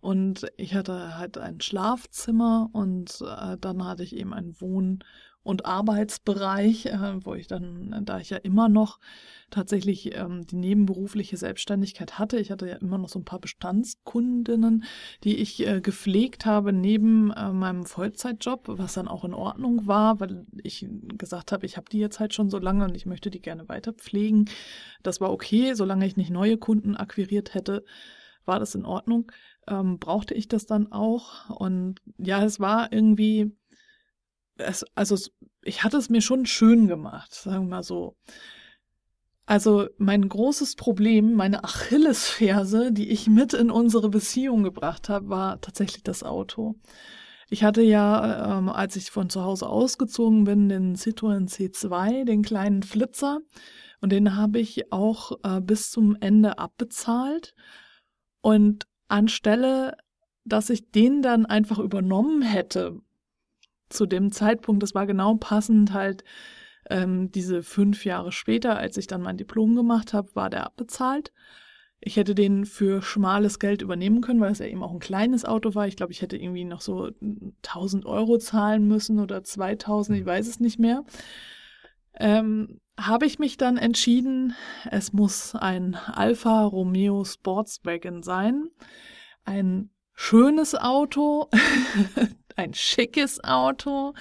Und 0.00 0.46
ich 0.56 0.74
hatte 0.74 1.16
halt 1.16 1.38
ein 1.38 1.60
Schlafzimmer 1.60 2.68
und 2.72 3.20
äh, 3.22 3.56
dann 3.58 3.84
hatte 3.86 4.02
ich 4.02 4.14
eben 4.16 4.34
ein 4.34 4.52
Wohn- 4.60 5.02
und 5.42 5.66
Arbeitsbereich, 5.66 6.86
äh, 6.86 7.24
wo 7.24 7.34
ich 7.34 7.46
dann, 7.46 8.02
da 8.04 8.18
ich 8.18 8.30
ja 8.30 8.36
immer 8.36 8.68
noch 8.68 8.98
tatsächlich 9.50 10.16
ähm, 10.16 10.46
die 10.46 10.56
nebenberufliche 10.56 11.36
Selbstständigkeit 11.36 12.18
hatte. 12.18 12.38
Ich 12.38 12.50
hatte 12.50 12.68
ja 12.68 12.76
immer 12.76 12.98
noch 12.98 13.08
so 13.08 13.18
ein 13.18 13.24
paar 13.24 13.40
Bestandskundinnen, 13.40 14.84
die 15.24 15.36
ich 15.36 15.66
äh, 15.66 15.80
gepflegt 15.80 16.46
habe 16.46 16.72
neben 16.72 17.30
äh, 17.32 17.52
meinem 17.52 17.84
Vollzeitjob, 17.84 18.64
was 18.66 18.94
dann 18.94 19.08
auch 19.08 19.24
in 19.24 19.34
Ordnung 19.34 19.86
war, 19.86 20.20
weil 20.20 20.46
ich 20.62 20.86
gesagt 21.18 21.52
habe, 21.52 21.66
ich 21.66 21.76
habe 21.76 21.90
die 21.90 21.98
jetzt 21.98 22.18
halt 22.18 22.34
schon 22.34 22.50
so 22.50 22.58
lange 22.58 22.84
und 22.84 22.96
ich 22.96 23.06
möchte 23.06 23.30
die 23.30 23.42
gerne 23.42 23.68
weiter 23.68 23.92
pflegen. 23.92 24.46
Das 25.02 25.20
war 25.20 25.30
okay, 25.30 25.74
solange 25.74 26.06
ich 26.06 26.16
nicht 26.16 26.30
neue 26.30 26.56
Kunden 26.56 26.96
akquiriert 26.96 27.54
hätte, 27.54 27.84
war 28.44 28.58
das 28.58 28.74
in 28.74 28.84
Ordnung. 28.84 29.30
Ähm, 29.68 29.98
brauchte 29.98 30.34
ich 30.34 30.48
das 30.48 30.66
dann 30.66 30.90
auch 30.90 31.50
und 31.50 32.00
ja, 32.18 32.42
es 32.44 32.58
war 32.58 32.92
irgendwie 32.92 33.52
es, 34.62 34.84
also 34.94 35.16
ich 35.62 35.84
hatte 35.84 35.96
es 35.96 36.08
mir 36.08 36.20
schon 36.20 36.46
schön 36.46 36.88
gemacht, 36.88 37.34
sagen 37.34 37.66
wir 37.66 37.76
mal 37.76 37.82
so. 37.82 38.16
Also 39.44 39.88
mein 39.98 40.28
großes 40.28 40.76
Problem, 40.76 41.34
meine 41.34 41.64
Achillesferse, 41.64 42.92
die 42.92 43.10
ich 43.10 43.26
mit 43.26 43.52
in 43.52 43.70
unsere 43.70 44.08
Beziehung 44.08 44.62
gebracht 44.62 45.08
habe, 45.08 45.28
war 45.28 45.60
tatsächlich 45.60 46.04
das 46.04 46.22
Auto. 46.22 46.76
Ich 47.50 47.64
hatte 47.64 47.82
ja, 47.82 48.58
ähm, 48.58 48.68
als 48.70 48.96
ich 48.96 49.10
von 49.10 49.28
zu 49.28 49.42
Hause 49.42 49.68
ausgezogen 49.68 50.44
bin, 50.44 50.68
den 50.68 50.96
Citroën 50.96 51.50
C2, 51.50 52.24
den 52.24 52.42
kleinen 52.42 52.82
Flitzer. 52.82 53.40
Und 54.00 54.10
den 54.10 54.36
habe 54.36 54.58
ich 54.58 54.90
auch 54.90 55.32
äh, 55.42 55.60
bis 55.60 55.90
zum 55.90 56.16
Ende 56.20 56.58
abbezahlt. 56.58 57.54
Und 58.40 58.86
anstelle, 59.08 59.96
dass 60.44 60.70
ich 60.70 60.90
den 60.90 61.20
dann 61.20 61.44
einfach 61.46 61.78
übernommen 61.78 62.42
hätte, 62.42 63.00
zu 63.92 64.06
dem 64.06 64.32
Zeitpunkt, 64.32 64.82
das 64.82 64.94
war 64.94 65.06
genau 65.06 65.36
passend 65.36 65.92
halt 65.92 66.24
ähm, 66.90 67.30
diese 67.30 67.62
fünf 67.62 68.04
Jahre 68.04 68.32
später, 68.32 68.76
als 68.76 68.96
ich 68.96 69.06
dann 69.06 69.22
mein 69.22 69.36
Diplom 69.36 69.74
gemacht 69.74 70.12
habe, 70.12 70.34
war 70.34 70.50
der 70.50 70.66
abbezahlt. 70.66 71.32
Ich 72.00 72.16
hätte 72.16 72.34
den 72.34 72.66
für 72.66 73.00
schmales 73.00 73.60
Geld 73.60 73.80
übernehmen 73.80 74.22
können, 74.22 74.40
weil 74.40 74.50
es 74.50 74.58
ja 74.58 74.66
eben 74.66 74.82
auch 74.82 74.92
ein 74.92 74.98
kleines 74.98 75.44
Auto 75.44 75.76
war. 75.76 75.86
Ich 75.86 75.94
glaube, 75.96 76.10
ich 76.10 76.20
hätte 76.20 76.36
irgendwie 76.36 76.64
noch 76.64 76.80
so 76.80 77.10
1000 77.20 78.06
Euro 78.06 78.38
zahlen 78.38 78.88
müssen 78.88 79.20
oder 79.20 79.44
2000, 79.44 80.18
ich 80.18 80.26
weiß 80.26 80.48
es 80.48 80.58
nicht 80.58 80.80
mehr. 80.80 81.04
Ähm, 82.18 82.80
habe 82.98 83.24
ich 83.26 83.38
mich 83.38 83.56
dann 83.56 83.76
entschieden, 83.76 84.54
es 84.90 85.12
muss 85.12 85.54
ein 85.54 85.94
Alfa 85.94 86.64
Romeo 86.64 87.24
Sportswagen 87.24 88.22
sein. 88.24 88.68
Ein 89.44 89.90
schönes 90.12 90.74
Auto, 90.74 91.48
ein 92.56 92.74
schickes 92.74 93.42
Auto, 93.42 94.14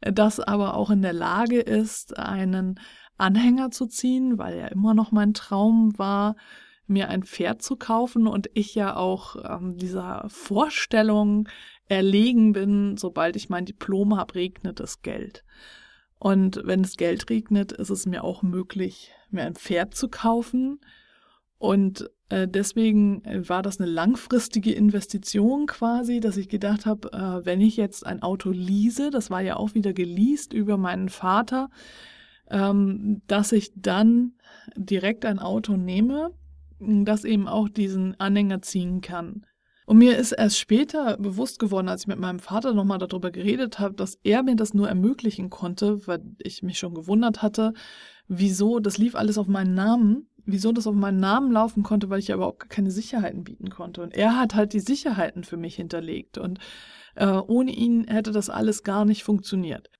das 0.00 0.40
aber 0.40 0.74
auch 0.74 0.90
in 0.90 1.02
der 1.02 1.12
Lage 1.12 1.60
ist, 1.60 2.18
einen 2.18 2.80
Anhänger 3.16 3.70
zu 3.70 3.86
ziehen, 3.86 4.38
weil 4.38 4.58
ja 4.58 4.66
immer 4.66 4.94
noch 4.94 5.12
mein 5.12 5.34
Traum 5.34 5.96
war, 5.98 6.36
mir 6.86 7.08
ein 7.08 7.22
Pferd 7.22 7.62
zu 7.62 7.76
kaufen 7.76 8.26
und 8.26 8.50
ich 8.54 8.74
ja 8.74 8.96
auch 8.96 9.36
ähm, 9.36 9.76
dieser 9.76 10.24
Vorstellung 10.28 11.48
erlegen 11.86 12.52
bin, 12.52 12.96
sobald 12.96 13.36
ich 13.36 13.48
mein 13.48 13.64
Diplom 13.64 14.16
habe, 14.16 14.34
regnet 14.34 14.80
es 14.80 15.02
Geld. 15.02 15.44
Und 16.18 16.60
wenn 16.64 16.82
es 16.82 16.96
Geld 16.96 17.28
regnet, 17.30 17.72
ist 17.72 17.90
es 17.90 18.06
mir 18.06 18.22
auch 18.24 18.42
möglich, 18.42 19.12
mir 19.30 19.44
ein 19.44 19.56
Pferd 19.56 19.94
zu 19.94 20.08
kaufen. 20.08 20.80
Und 21.58 22.10
deswegen 22.46 23.24
äh, 23.24 23.48
war 23.48 23.62
das 23.62 23.78
eine 23.78 23.90
langfristige 23.90 24.72
Investition 24.72 25.66
quasi, 25.66 26.20
dass 26.20 26.36
ich 26.36 26.48
gedacht 26.48 26.86
habe, 26.86 27.12
äh, 27.12 27.44
wenn 27.44 27.60
ich 27.60 27.76
jetzt 27.76 28.06
ein 28.06 28.22
Auto 28.22 28.50
lease, 28.50 29.10
das 29.10 29.30
war 29.30 29.40
ja 29.40 29.56
auch 29.56 29.74
wieder 29.74 29.92
geleast 29.92 30.52
über 30.52 30.76
meinen 30.76 31.08
Vater, 31.08 31.68
ähm, 32.50 33.22
dass 33.26 33.52
ich 33.52 33.72
dann 33.76 34.32
direkt 34.76 35.24
ein 35.24 35.38
Auto 35.38 35.76
nehme, 35.76 36.30
das 36.78 37.24
eben 37.24 37.48
auch 37.48 37.68
diesen 37.68 38.18
Anhänger 38.18 38.62
ziehen 38.62 39.00
kann. 39.00 39.46
Und 39.84 39.98
mir 39.98 40.16
ist 40.16 40.32
erst 40.32 40.58
später 40.58 41.16
bewusst 41.18 41.58
geworden, 41.58 41.88
als 41.88 42.02
ich 42.02 42.06
mit 42.06 42.18
meinem 42.18 42.38
Vater 42.38 42.72
nochmal 42.72 42.98
darüber 42.98 43.30
geredet 43.30 43.78
habe, 43.78 43.94
dass 43.94 44.18
er 44.22 44.42
mir 44.42 44.56
das 44.56 44.74
nur 44.74 44.88
ermöglichen 44.88 45.50
konnte, 45.50 46.06
weil 46.06 46.22
ich 46.38 46.62
mich 46.62 46.78
schon 46.78 46.94
gewundert 46.94 47.42
hatte, 47.42 47.74
wieso, 48.28 48.78
das 48.78 48.98
lief 48.98 49.14
alles 49.16 49.38
auf 49.38 49.48
meinen 49.48 49.74
Namen 49.74 50.28
wieso 50.44 50.72
das 50.72 50.86
auf 50.86 50.94
meinen 50.94 51.20
Namen 51.20 51.52
laufen 51.52 51.82
konnte, 51.82 52.10
weil 52.10 52.18
ich 52.18 52.28
ja 52.28 52.36
überhaupt 52.36 52.68
keine 52.70 52.90
Sicherheiten 52.90 53.44
bieten 53.44 53.70
konnte. 53.70 54.02
Und 54.02 54.14
er 54.14 54.38
hat 54.38 54.54
halt 54.54 54.72
die 54.72 54.80
Sicherheiten 54.80 55.44
für 55.44 55.56
mich 55.56 55.76
hinterlegt. 55.76 56.38
Und 56.38 56.58
äh, 57.14 57.26
ohne 57.26 57.72
ihn 57.72 58.04
hätte 58.08 58.32
das 58.32 58.50
alles 58.50 58.82
gar 58.82 59.04
nicht 59.04 59.24
funktioniert. 59.24 59.90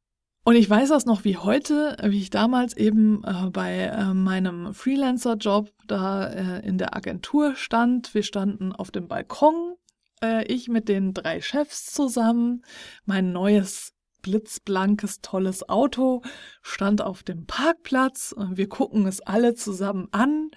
Und 0.44 0.56
ich 0.56 0.68
weiß 0.68 0.88
das 0.88 1.06
noch 1.06 1.24
wie 1.24 1.36
heute, 1.36 1.96
wie 2.02 2.18
ich 2.18 2.30
damals 2.30 2.76
eben 2.76 3.22
äh, 3.22 3.50
bei 3.50 3.84
äh, 3.84 4.12
meinem 4.12 4.74
Freelancer-Job 4.74 5.70
da 5.86 6.26
äh, 6.26 6.66
in 6.66 6.78
der 6.78 6.96
Agentur 6.96 7.54
stand. 7.54 8.12
Wir 8.12 8.24
standen 8.24 8.72
auf 8.72 8.90
dem 8.90 9.06
Balkon, 9.06 9.76
äh, 10.20 10.44
ich 10.46 10.68
mit 10.68 10.88
den 10.88 11.14
drei 11.14 11.40
Chefs 11.40 11.92
zusammen, 11.92 12.64
mein 13.04 13.30
neues 13.32 13.91
blitzblankes, 14.22 15.20
tolles 15.20 15.68
Auto 15.68 16.22
stand 16.62 17.02
auf 17.02 17.22
dem 17.22 17.46
Parkplatz 17.46 18.32
und 18.32 18.56
wir 18.56 18.68
gucken 18.68 19.06
es 19.06 19.20
alle 19.20 19.54
zusammen 19.54 20.08
an. 20.12 20.50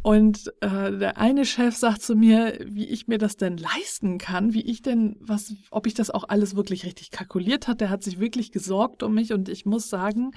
Und 0.00 0.52
äh, 0.60 0.98
der 0.98 1.18
eine 1.18 1.44
Chef 1.44 1.76
sagt 1.76 2.02
zu 2.02 2.16
mir, 2.16 2.58
wie 2.64 2.88
ich 2.88 3.08
mir 3.08 3.18
das 3.18 3.36
denn 3.36 3.58
leisten 3.58 4.16
kann, 4.16 4.54
wie 4.54 4.62
ich 4.62 4.80
denn, 4.80 5.16
was, 5.20 5.54
ob 5.70 5.86
ich 5.86 5.94
das 5.94 6.10
auch 6.10 6.24
alles 6.28 6.56
wirklich 6.56 6.86
richtig 6.86 7.10
kalkuliert 7.10 7.68
hat. 7.68 7.80
Der 7.80 7.90
hat 7.90 8.02
sich 8.02 8.18
wirklich 8.18 8.52
gesorgt 8.52 9.02
um 9.02 9.14
mich 9.14 9.32
und 9.32 9.48
ich 9.48 9.66
muss 9.66 9.90
sagen, 9.90 10.32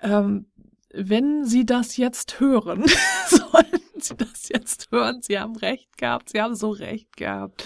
ähm, 0.00 0.46
wenn 0.92 1.44
Sie 1.44 1.64
das 1.64 1.96
jetzt 1.96 2.40
hören, 2.40 2.84
sollten 3.28 4.00
Sie 4.00 4.16
das 4.16 4.48
jetzt 4.48 4.90
hören. 4.90 5.20
Sie 5.20 5.38
haben 5.38 5.56
recht 5.56 5.96
gehabt, 5.96 6.30
Sie 6.30 6.40
haben 6.40 6.54
so 6.54 6.70
recht 6.70 7.16
gehabt. 7.16 7.64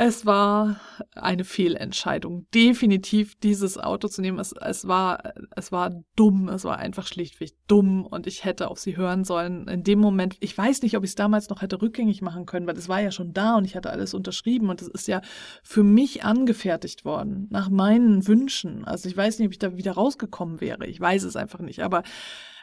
Es 0.00 0.24
war 0.26 0.78
eine 1.16 1.42
Fehlentscheidung, 1.42 2.46
definitiv 2.54 3.34
dieses 3.34 3.78
Auto 3.78 4.06
zu 4.06 4.20
nehmen. 4.22 4.38
Es, 4.38 4.52
es, 4.52 4.86
war, 4.86 5.34
es 5.56 5.72
war 5.72 6.04
dumm, 6.14 6.48
es 6.48 6.62
war 6.62 6.78
einfach 6.78 7.04
schlichtweg 7.04 7.54
dumm 7.66 8.06
und 8.06 8.28
ich 8.28 8.44
hätte 8.44 8.70
auf 8.70 8.78
sie 8.78 8.96
hören 8.96 9.24
sollen. 9.24 9.66
In 9.66 9.82
dem 9.82 9.98
Moment, 9.98 10.36
ich 10.38 10.56
weiß 10.56 10.82
nicht, 10.82 10.96
ob 10.96 11.02
ich 11.02 11.10
es 11.10 11.14
damals 11.16 11.48
noch 11.48 11.62
hätte 11.62 11.82
rückgängig 11.82 12.22
machen 12.22 12.46
können, 12.46 12.68
weil 12.68 12.78
es 12.78 12.88
war 12.88 13.00
ja 13.00 13.10
schon 13.10 13.32
da 13.32 13.56
und 13.56 13.64
ich 13.64 13.74
hatte 13.74 13.90
alles 13.90 14.14
unterschrieben 14.14 14.70
und 14.70 14.80
es 14.80 14.86
ist 14.86 15.08
ja 15.08 15.20
für 15.64 15.82
mich 15.82 16.22
angefertigt 16.22 17.04
worden, 17.04 17.48
nach 17.50 17.68
meinen 17.68 18.28
Wünschen. 18.28 18.84
Also 18.84 19.08
ich 19.08 19.16
weiß 19.16 19.40
nicht, 19.40 19.46
ob 19.48 19.52
ich 19.52 19.58
da 19.58 19.76
wieder 19.76 19.94
rausgekommen 19.94 20.60
wäre. 20.60 20.86
Ich 20.86 21.00
weiß 21.00 21.24
es 21.24 21.34
einfach 21.34 21.58
nicht, 21.58 21.82
aber 21.82 22.04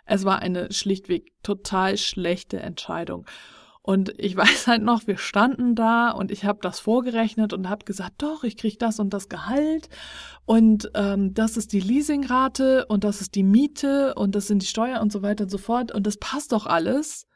es 0.05 0.23
war 0.23 0.39
eine 0.39 0.71
schlichtweg 0.71 1.33
total 1.43 1.97
schlechte 1.97 2.61
Entscheidung. 2.61 3.25
Und 3.85 4.15
ich 4.17 4.35
weiß 4.35 4.65
halt 4.65 4.81
noch, 4.81 5.05
wir 5.05 5.19
standen 5.19 5.75
da 5.75 6.09
und 6.09 6.31
ich 6.31 6.43
habe 6.43 6.57
das 6.63 6.79
vorgerechnet 6.79 7.53
und 7.53 7.69
habe 7.69 7.85
gesagt, 7.85 8.15
doch, 8.17 8.43
ich 8.43 8.57
krieg 8.57 8.79
das 8.79 8.99
und 8.99 9.13
das 9.13 9.29
Gehalt 9.29 9.89
und 10.45 10.89
ähm, 10.95 11.35
das 11.35 11.55
ist 11.55 11.71
die 11.71 11.81
Leasingrate 11.81 12.87
und 12.87 13.03
das 13.03 13.21
ist 13.21 13.35
die 13.35 13.43
Miete 13.43 14.15
und 14.15 14.33
das 14.33 14.47
sind 14.47 14.63
die 14.63 14.67
Steuern 14.67 15.03
und 15.03 15.11
so 15.11 15.21
weiter 15.21 15.43
und 15.43 15.51
so 15.51 15.59
fort 15.59 15.91
und 15.91 16.07
das 16.07 16.17
passt 16.17 16.51
doch 16.51 16.65
alles. 16.65 17.27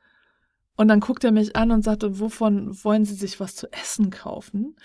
Und 0.79 0.87
dann 0.87 1.01
guckt 1.01 1.25
er 1.25 1.33
mich 1.33 1.57
an 1.57 1.71
und 1.71 1.83
sagte, 1.83 2.21
wovon 2.21 2.73
wollen 2.85 3.03
Sie 3.03 3.13
sich 3.13 3.41
was 3.41 3.53
zu 3.53 3.69
essen 3.73 4.11
kaufen? 4.11 4.77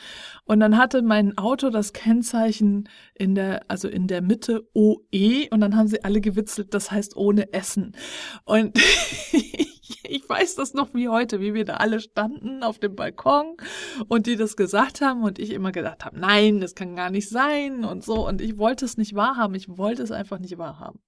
Und 0.45 0.59
dann 0.59 0.77
hatte 0.77 1.03
mein 1.03 1.39
Auto 1.39 1.71
das 1.71 1.93
Kennzeichen 1.93 2.89
in 3.15 3.37
der, 3.37 3.63
also 3.69 3.87
in 3.87 4.09
der 4.09 4.21
Mitte 4.21 4.69
OE 4.75 5.47
und 5.53 5.61
dann 5.61 5.77
haben 5.77 5.87
sie 5.87 6.03
alle 6.03 6.21
gewitzelt, 6.21 6.75
das 6.75 6.91
heißt 6.91 7.17
ohne 7.17 7.53
Essen. 7.53 7.93
Und 8.45 8.77
ich 9.33 10.29
weiß 10.29 10.57
das 10.57 10.75
noch 10.75 10.95
wie 10.95 11.09
heute, 11.09 11.39
wie 11.39 11.55
wir 11.55 11.65
da 11.65 11.75
alle 11.75 12.01
standen 12.01 12.65
auf 12.65 12.81
dem 12.81 12.97
Balkon 12.97 13.57
und 14.09 14.27
die 14.27 14.35
das 14.35 14.57
gesagt 14.57 15.01
haben 15.01 15.23
und 15.23 15.39
ich 15.39 15.51
immer 15.51 15.71
gedacht 15.71 16.05
habe, 16.05 16.19
nein, 16.19 16.61
das 16.61 16.75
kann 16.75 16.97
gar 16.97 17.11
nicht 17.11 17.29
sein 17.29 17.85
und 17.85 18.03
so. 18.03 18.27
Und 18.27 18.41
ich 18.41 18.59
wollte 18.59 18.85
es 18.85 18.97
nicht 18.97 19.15
wahrhaben. 19.15 19.55
Ich 19.55 19.69
wollte 19.69 20.03
es 20.03 20.11
einfach 20.11 20.41
nicht 20.41 20.59
wahrhaben. 20.59 20.99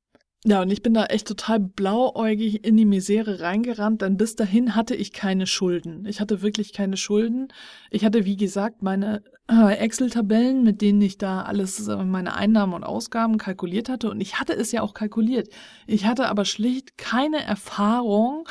Ja, 0.44 0.62
und 0.62 0.70
ich 0.70 0.82
bin 0.82 0.94
da 0.94 1.06
echt 1.06 1.26
total 1.26 1.58
blauäugig 1.58 2.64
in 2.64 2.76
die 2.76 2.84
Misere 2.84 3.40
reingerannt, 3.40 4.02
denn 4.02 4.16
bis 4.16 4.36
dahin 4.36 4.76
hatte 4.76 4.94
ich 4.94 5.12
keine 5.12 5.46
Schulden. 5.46 6.06
Ich 6.06 6.20
hatte 6.20 6.40
wirklich 6.40 6.72
keine 6.72 6.96
Schulden. 6.96 7.48
Ich 7.90 8.04
hatte, 8.04 8.24
wie 8.26 8.36
gesagt, 8.36 8.80
meine 8.80 9.24
äh, 9.50 9.74
Excel-Tabellen, 9.74 10.62
mit 10.62 10.82
denen 10.82 11.00
ich 11.02 11.18
da 11.18 11.42
alles, 11.42 11.88
äh, 11.88 12.04
meine 12.04 12.34
Einnahmen 12.34 12.74
und 12.74 12.84
Ausgaben 12.84 13.38
kalkuliert 13.38 13.88
hatte. 13.88 14.10
Und 14.10 14.20
ich 14.20 14.38
hatte 14.38 14.52
es 14.52 14.70
ja 14.70 14.82
auch 14.82 14.94
kalkuliert. 14.94 15.48
Ich 15.86 16.04
hatte 16.06 16.28
aber 16.28 16.44
schlicht 16.44 16.96
keine 16.96 17.42
Erfahrung, 17.42 18.48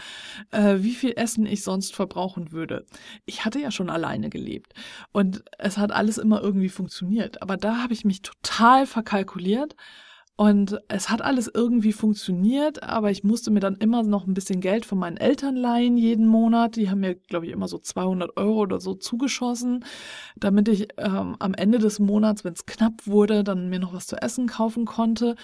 äh, 0.52 0.78
wie 0.80 0.96
viel 0.96 1.14
Essen 1.16 1.46
ich 1.46 1.64
sonst 1.64 1.96
verbrauchen 1.96 2.52
würde. 2.52 2.86
Ich 3.26 3.46
hatte 3.46 3.60
ja 3.60 3.72
schon 3.72 3.90
alleine 3.90 4.30
gelebt. 4.30 4.74
Und 5.14 5.46
es 5.60 5.78
hat 5.78 5.94
alles 5.94 6.18
immer 6.18 6.42
irgendwie 6.42 6.70
funktioniert. 6.70 7.42
Aber 7.42 7.56
da 7.56 7.78
habe 7.84 7.94
ich 7.94 8.04
mich 8.04 8.22
total 8.22 8.86
verkalkuliert 8.86 9.76
Und 10.38 10.82
es 10.90 11.10
hat 11.10 11.22
alles 11.22 11.50
irgendwie 11.54 11.94
funktioniert, 11.94 12.84
aber 12.84 13.10
ich 13.10 13.24
musste 13.24 13.52
mir 13.52 13.62
dann 13.62 13.76
immer 13.78 14.04
noch 14.04 14.28
ein 14.28 14.34
bisschen 14.34 14.60
Geld 14.60 14.86
von 14.86 14.98
meinen 14.98 15.16
Eltern 15.16 15.56
leihen 15.56 15.96
jeden 15.96 16.28
Monat. 16.28 16.76
Die 16.76 16.90
haben 16.90 17.00
mir, 17.00 17.16
glaube 17.16 17.46
ich, 17.46 17.54
immer 17.54 17.70
so 17.70 17.78
200 17.78 18.36
Euro 18.36 18.60
oder 18.60 18.82
so 18.82 18.96
zugeschossen, 18.96 19.86
damit 20.36 20.68
ich 20.68 20.90
ähm, 20.98 21.38
am 21.40 21.54
Ende 21.54 21.80
des 21.80 22.00
Monats, 22.00 22.44
wenn 22.44 22.52
es 22.52 22.66
knapp 22.66 23.08
wurde, 23.08 23.46
dann 23.46 23.70
mir 23.70 23.80
noch 23.80 23.94
was 23.94 24.08
zu 24.08 24.18
essen 24.18 24.48
kaufen 24.48 24.84
konnte. 24.84 25.36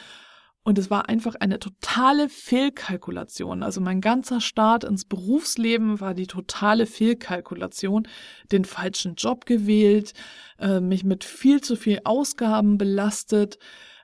Und 0.63 0.77
es 0.77 0.91
war 0.91 1.07
einfach 1.07 1.35
eine 1.35 1.57
totale 1.59 2.27
Fehlkalkulation. 2.27 3.63
Also 3.63 3.79
mein 3.79 4.01
ganzer 4.01 4.41
Start 4.41 4.83
ins 4.83 5.05
Berufsleben 5.05 6.01
war 6.01 6.13
die 6.13 6.27
totale 6.27 6.85
Fehlkalkulation. 6.85 8.09
Den 8.51 8.65
falschen 8.65 9.15
Job 9.15 9.45
gewählt, 9.45 10.13
äh, 10.59 10.81
mich 10.81 11.05
mit 11.05 11.23
viel 11.23 11.61
zu 11.61 11.77
viel 11.77 12.01
Ausgaben 12.03 12.77
belastet 12.77 13.57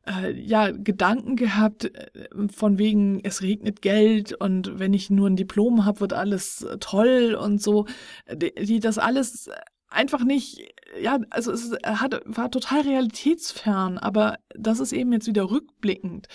äh, 0.08 0.32
ja, 0.40 0.72
Gedanken 0.72 1.36
gehabt, 1.36 1.86
äh, 1.86 2.48
von 2.54 2.78
wegen, 2.78 3.20
es 3.24 3.42
regnet 3.42 3.82
Geld 3.82 4.34
und 4.34 4.80
wenn 4.80 4.94
ich 4.94 5.10
nur 5.10 5.30
ein 5.30 5.36
Diplom 5.36 5.86
habe, 5.86 6.00
wird 6.00 6.14
alles 6.14 6.64
äh, 6.64 6.78
toll 6.80 7.38
und 7.40 7.62
so, 7.62 7.86
die, 8.32 8.54
die 8.54 8.80
das 8.80 8.98
alles 8.98 9.50
einfach 9.90 10.24
nicht, 10.24 10.74
ja, 11.02 11.20
also 11.30 11.52
es 11.52 11.72
hat, 11.84 12.22
war 12.26 12.52
total 12.52 12.82
realitätsfern, 12.82 13.98
aber 13.98 14.38
das 14.56 14.80
ist 14.80 14.92
eben 14.92 15.14
jetzt 15.14 15.28
wieder 15.28 15.50
rückblickend 15.50 16.28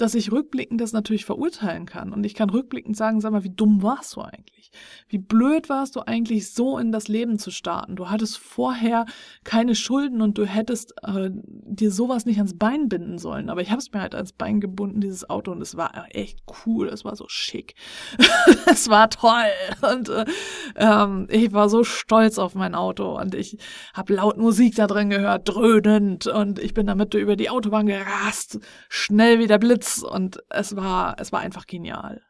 dass 0.00 0.14
ich 0.14 0.32
rückblickend 0.32 0.80
das 0.80 0.92
natürlich 0.92 1.24
verurteilen 1.24 1.84
kann. 1.84 2.12
Und 2.12 2.24
ich 2.24 2.34
kann 2.34 2.48
rückblickend 2.48 2.96
sagen, 2.96 3.20
sag 3.20 3.32
mal, 3.32 3.44
wie 3.44 3.50
dumm 3.50 3.82
warst 3.82 4.16
du 4.16 4.22
eigentlich? 4.22 4.70
Wie 5.08 5.18
blöd 5.18 5.68
warst 5.68 5.96
du 5.96 6.00
eigentlich, 6.00 6.52
so 6.52 6.78
in 6.78 6.92
das 6.92 7.08
Leben 7.08 7.38
zu 7.38 7.50
starten? 7.50 7.96
Du 7.96 8.08
hattest 8.08 8.38
vorher 8.38 9.04
keine 9.44 9.74
Schulden 9.74 10.22
und 10.22 10.38
du 10.38 10.46
hättest 10.46 10.94
äh, 11.02 11.30
dir 11.32 11.90
sowas 11.90 12.24
nicht 12.24 12.38
ans 12.38 12.56
Bein 12.56 12.88
binden 12.88 13.18
sollen. 13.18 13.50
Aber 13.50 13.60
ich 13.60 13.70
habe 13.70 13.78
es 13.78 13.92
mir 13.92 14.00
halt 14.00 14.14
ans 14.14 14.32
Bein 14.32 14.60
gebunden, 14.60 15.00
dieses 15.00 15.28
Auto, 15.28 15.52
und 15.52 15.60
es 15.60 15.76
war 15.76 16.06
echt 16.10 16.40
cool. 16.64 16.88
Es 16.88 17.04
war 17.04 17.14
so 17.16 17.26
schick. 17.28 17.74
es 18.66 18.88
war 18.88 19.10
toll. 19.10 19.50
Und 19.92 20.08
äh, 20.08 20.24
ähm, 20.76 21.26
ich 21.30 21.52
war 21.52 21.68
so 21.68 21.84
stolz 21.84 22.38
auf 22.38 22.54
mein 22.54 22.74
Auto 22.74 23.18
und 23.18 23.34
ich 23.34 23.58
habe 23.92 24.14
laut 24.14 24.38
Musik 24.38 24.76
da 24.76 24.86
drin 24.86 25.10
gehört, 25.10 25.48
dröhnend. 25.48 26.26
Und 26.26 26.58
ich 26.58 26.72
bin 26.72 26.86
damit 26.86 27.12
über 27.14 27.36
die 27.36 27.50
Autobahn 27.50 27.86
gerast, 27.86 28.60
schnell 28.88 29.38
wie 29.38 29.46
der 29.46 29.58
Blitz 29.58 29.89
und 29.98 30.42
es 30.50 30.76
war, 30.76 31.16
es 31.18 31.32
war 31.32 31.40
einfach 31.40 31.66
genial. 31.66 32.22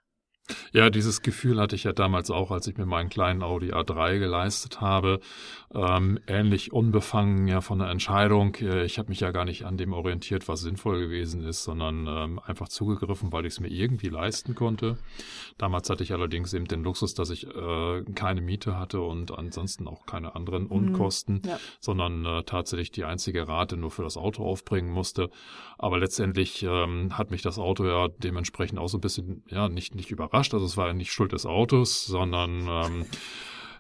Ja, 0.73 0.91
dieses 0.91 1.23
Gefühl 1.23 1.61
hatte 1.61 1.77
ich 1.77 1.85
ja 1.85 1.93
damals 1.93 2.31
auch, 2.31 2.51
als 2.51 2.67
ich 2.67 2.77
mir 2.77 2.87
meinen 2.87 3.09
kleinen 3.09 3.43
Audi 3.43 3.73
A3 3.73 4.19
geleistet 4.19 4.81
habe. 4.81 5.21
Ähm, 5.73 6.19
ähnlich 6.27 6.73
unbefangen 6.73 7.47
ja 7.47 7.61
von 7.61 7.79
der 7.79 7.91
Entscheidung. 7.91 8.57
Äh, 8.57 8.85
ich 8.85 8.99
habe 8.99 9.09
mich 9.09 9.21
ja 9.21 9.31
gar 9.31 9.45
nicht 9.45 9.65
an 9.65 9.77
dem 9.77 9.93
orientiert, 9.93 10.49
was 10.49 10.63
sinnvoll 10.63 10.99
gewesen 10.99 11.45
ist, 11.45 11.63
sondern 11.63 12.09
ähm, 12.09 12.41
einfach 12.45 12.69
zugegriffen, 12.69 13.33
weil 13.33 13.47
ich 13.47 13.53
es 13.53 13.61
mir 13.61 13.69
irgendwie 13.69 14.09
leisten 14.09 14.57
konnte. 14.57 14.99
Damals 15.59 15.89
hatte 15.89 16.03
ich 16.03 16.13
allerdings 16.13 16.53
eben 16.55 16.67
den 16.67 16.83
Luxus, 16.83 17.15
dass 17.15 17.31
ich 17.31 17.47
äh, 17.47 18.03
keine 18.15 18.41
Miete 18.41 18.79
hatte 18.79 19.01
und 19.01 19.37
ansonsten 19.37 19.87
auch 19.87 20.07
keine 20.07 20.35
anderen 20.35 20.65
mhm. 20.65 20.71
Unkosten, 20.71 21.43
ja. 21.47 21.61
sondern 21.79 22.25
äh, 22.25 22.43
tatsächlich 22.43 22.91
die 22.91 23.05
einzige 23.05 23.47
Rate 23.47 23.77
nur 23.77 23.93
für 23.93 24.03
das 24.03 24.17
Auto 24.17 24.45
aufbringen 24.45 24.91
musste. 24.91 25.31
Aber 25.79 25.99
letztendlich 25.99 26.65
ähm, 26.65 27.17
hat 27.17 27.31
mich 27.31 27.43
das 27.43 27.59
Auto 27.59 27.87
ja 27.87 28.09
dementsprechend 28.09 28.79
auch 28.79 28.89
so 28.89 28.99
ein 28.99 29.01
bisschen, 29.01 29.45
ja, 29.49 29.69
nicht, 29.69 29.95
nicht 29.95 30.11
überrascht. 30.11 30.40
Also 30.55 30.67
es 30.67 30.77
war 30.77 30.89
ja 30.89 30.95
nicht 30.95 31.13
Schuld 31.13 31.33
des 31.33 31.47
Autos, 31.47 32.07
sondern 32.07 32.67
ähm, 32.69 33.07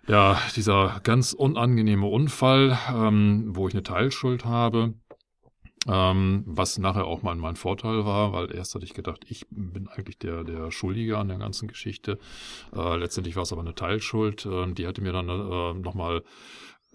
ja, 0.06 0.40
dieser 0.56 1.00
ganz 1.02 1.32
unangenehme 1.32 2.06
Unfall, 2.06 2.78
ähm, 2.92 3.44
wo 3.48 3.68
ich 3.68 3.74
eine 3.74 3.82
Teilschuld 3.82 4.44
habe. 4.44 4.94
Ähm, 5.88 6.42
was 6.46 6.76
nachher 6.76 7.06
auch 7.06 7.22
mal 7.22 7.34
mein 7.36 7.56
Vorteil 7.56 8.04
war, 8.04 8.34
weil 8.34 8.54
erst 8.54 8.74
hatte 8.74 8.84
ich 8.84 8.92
gedacht, 8.92 9.24
ich 9.28 9.46
bin 9.50 9.88
eigentlich 9.88 10.18
der, 10.18 10.44
der 10.44 10.70
Schuldige 10.70 11.16
an 11.16 11.28
der 11.28 11.38
ganzen 11.38 11.68
Geschichte. 11.68 12.18
Äh, 12.76 12.96
letztendlich 12.96 13.34
war 13.36 13.44
es 13.44 13.52
aber 13.52 13.62
eine 13.62 13.74
Teilschuld. 13.74 14.44
Äh, 14.44 14.72
die 14.74 14.86
hatte 14.86 15.00
mir 15.00 15.12
dann 15.12 15.28
äh, 15.28 15.74
nochmal 15.80 16.22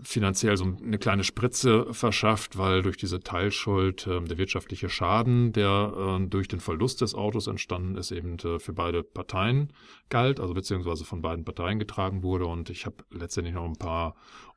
finanziell 0.02 0.58
so 0.58 0.66
eine 0.66 0.98
kleine 0.98 1.24
Spritze 1.24 1.94
verschafft, 1.94 2.58
weil 2.58 2.82
durch 2.82 2.98
diese 2.98 3.22
Teilschuld 3.22 4.06
äh, 4.08 4.22
der 4.22 4.38
wirtschaftliche 4.38 4.90
Schaden, 4.90 5.54
der 5.54 6.20
äh, 6.22 6.28
durch 6.28 6.48
den 6.48 6.60
Verlust 6.60 7.02
des 7.02 7.16
Autos 7.16 7.48
entstanden 7.48 7.96
ist, 7.96 8.12
eben 8.12 8.38
äh, 8.40 8.60
für 8.60 8.74
beide 8.74 9.04
Parteien 9.04 9.72
galt, 10.10 10.40
also 10.40 10.54
beziehungsweise 10.54 11.06
von 11.06 11.22
beiden 11.22 11.46
Parteien 11.46 11.80
getragen 11.80 12.24
wurde. 12.24 12.46
Und 12.46 12.70
ich 12.70 12.86
habe 12.86 13.06
letztendlich 13.10 13.56
noch 13.56 13.66
ein 13.66 13.78
paar 13.78 14.16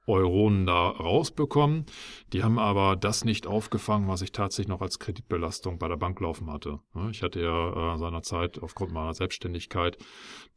Euronen 0.09 0.67
da 0.67 0.88
rausbekommen. 0.88 1.87
Die 2.33 2.43
haben 2.43 2.59
aber 2.59 2.97
das 2.97 3.25
nicht 3.25 3.47
aufgefangen, 3.47 4.09
was 4.09 4.23
ich 4.23 4.33
tatsächlich 4.33 4.69
noch 4.69 4.81
als 4.81 4.99
Kreditbelastung 4.99 5.79
bei 5.79 5.88
der 5.88 5.97
Bank 5.97 6.19
laufen 6.21 6.50
hatte. 6.50 6.81
Ich 7.11 7.23
hatte 7.23 7.41
ja 7.41 7.95
äh, 7.95 7.99
seinerzeit 7.99 8.62
aufgrund 8.62 8.93
meiner 8.93 9.15
Selbstständigkeit 9.15 9.99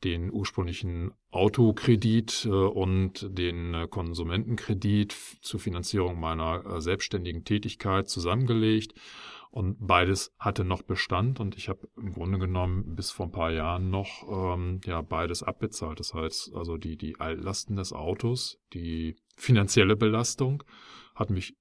den 0.04 0.32
ursprünglichen 0.32 1.12
Autokredit 1.32 2.46
äh, 2.46 2.50
und 2.50 3.28
den 3.38 3.74
äh, 3.74 3.88
Konsumentenkredit 3.88 5.16
zur 5.42 5.60
Finanzierung 5.60 6.20
meiner 6.20 6.82
selbstständigen 6.82 7.44
Tätigkeit 7.44 8.10
zusammengelegt. 8.10 8.94
Und 9.52 9.86
beides 9.86 10.34
hatte 10.40 10.64
noch 10.64 10.82
Bestand 10.82 11.42
und 11.42 11.58
ich 11.58 11.68
habe 11.68 11.90
im 11.98 12.14
Grunde 12.14 12.40
genommen 12.40 12.96
bis 12.96 13.12
vor 13.12 13.26
ein 13.26 13.34
paar 13.34 13.52
Jahren 13.52 13.90
noch 13.90 14.24
ähm, 14.30 14.80
ja 14.86 15.02
beides 15.02 15.44
abbezahlt. 15.44 16.00
Das 16.00 16.14
heißt 16.14 16.56
also 16.56 16.78
die 16.78 16.96
die 16.96 17.20
Altlasten 17.20 17.76
des 17.76 17.92
Autos, 17.92 18.62
die 18.74 19.18
finanzielle 19.42 19.96
Belastung 19.96 20.64
hat 21.16 21.30
mich 21.30 21.54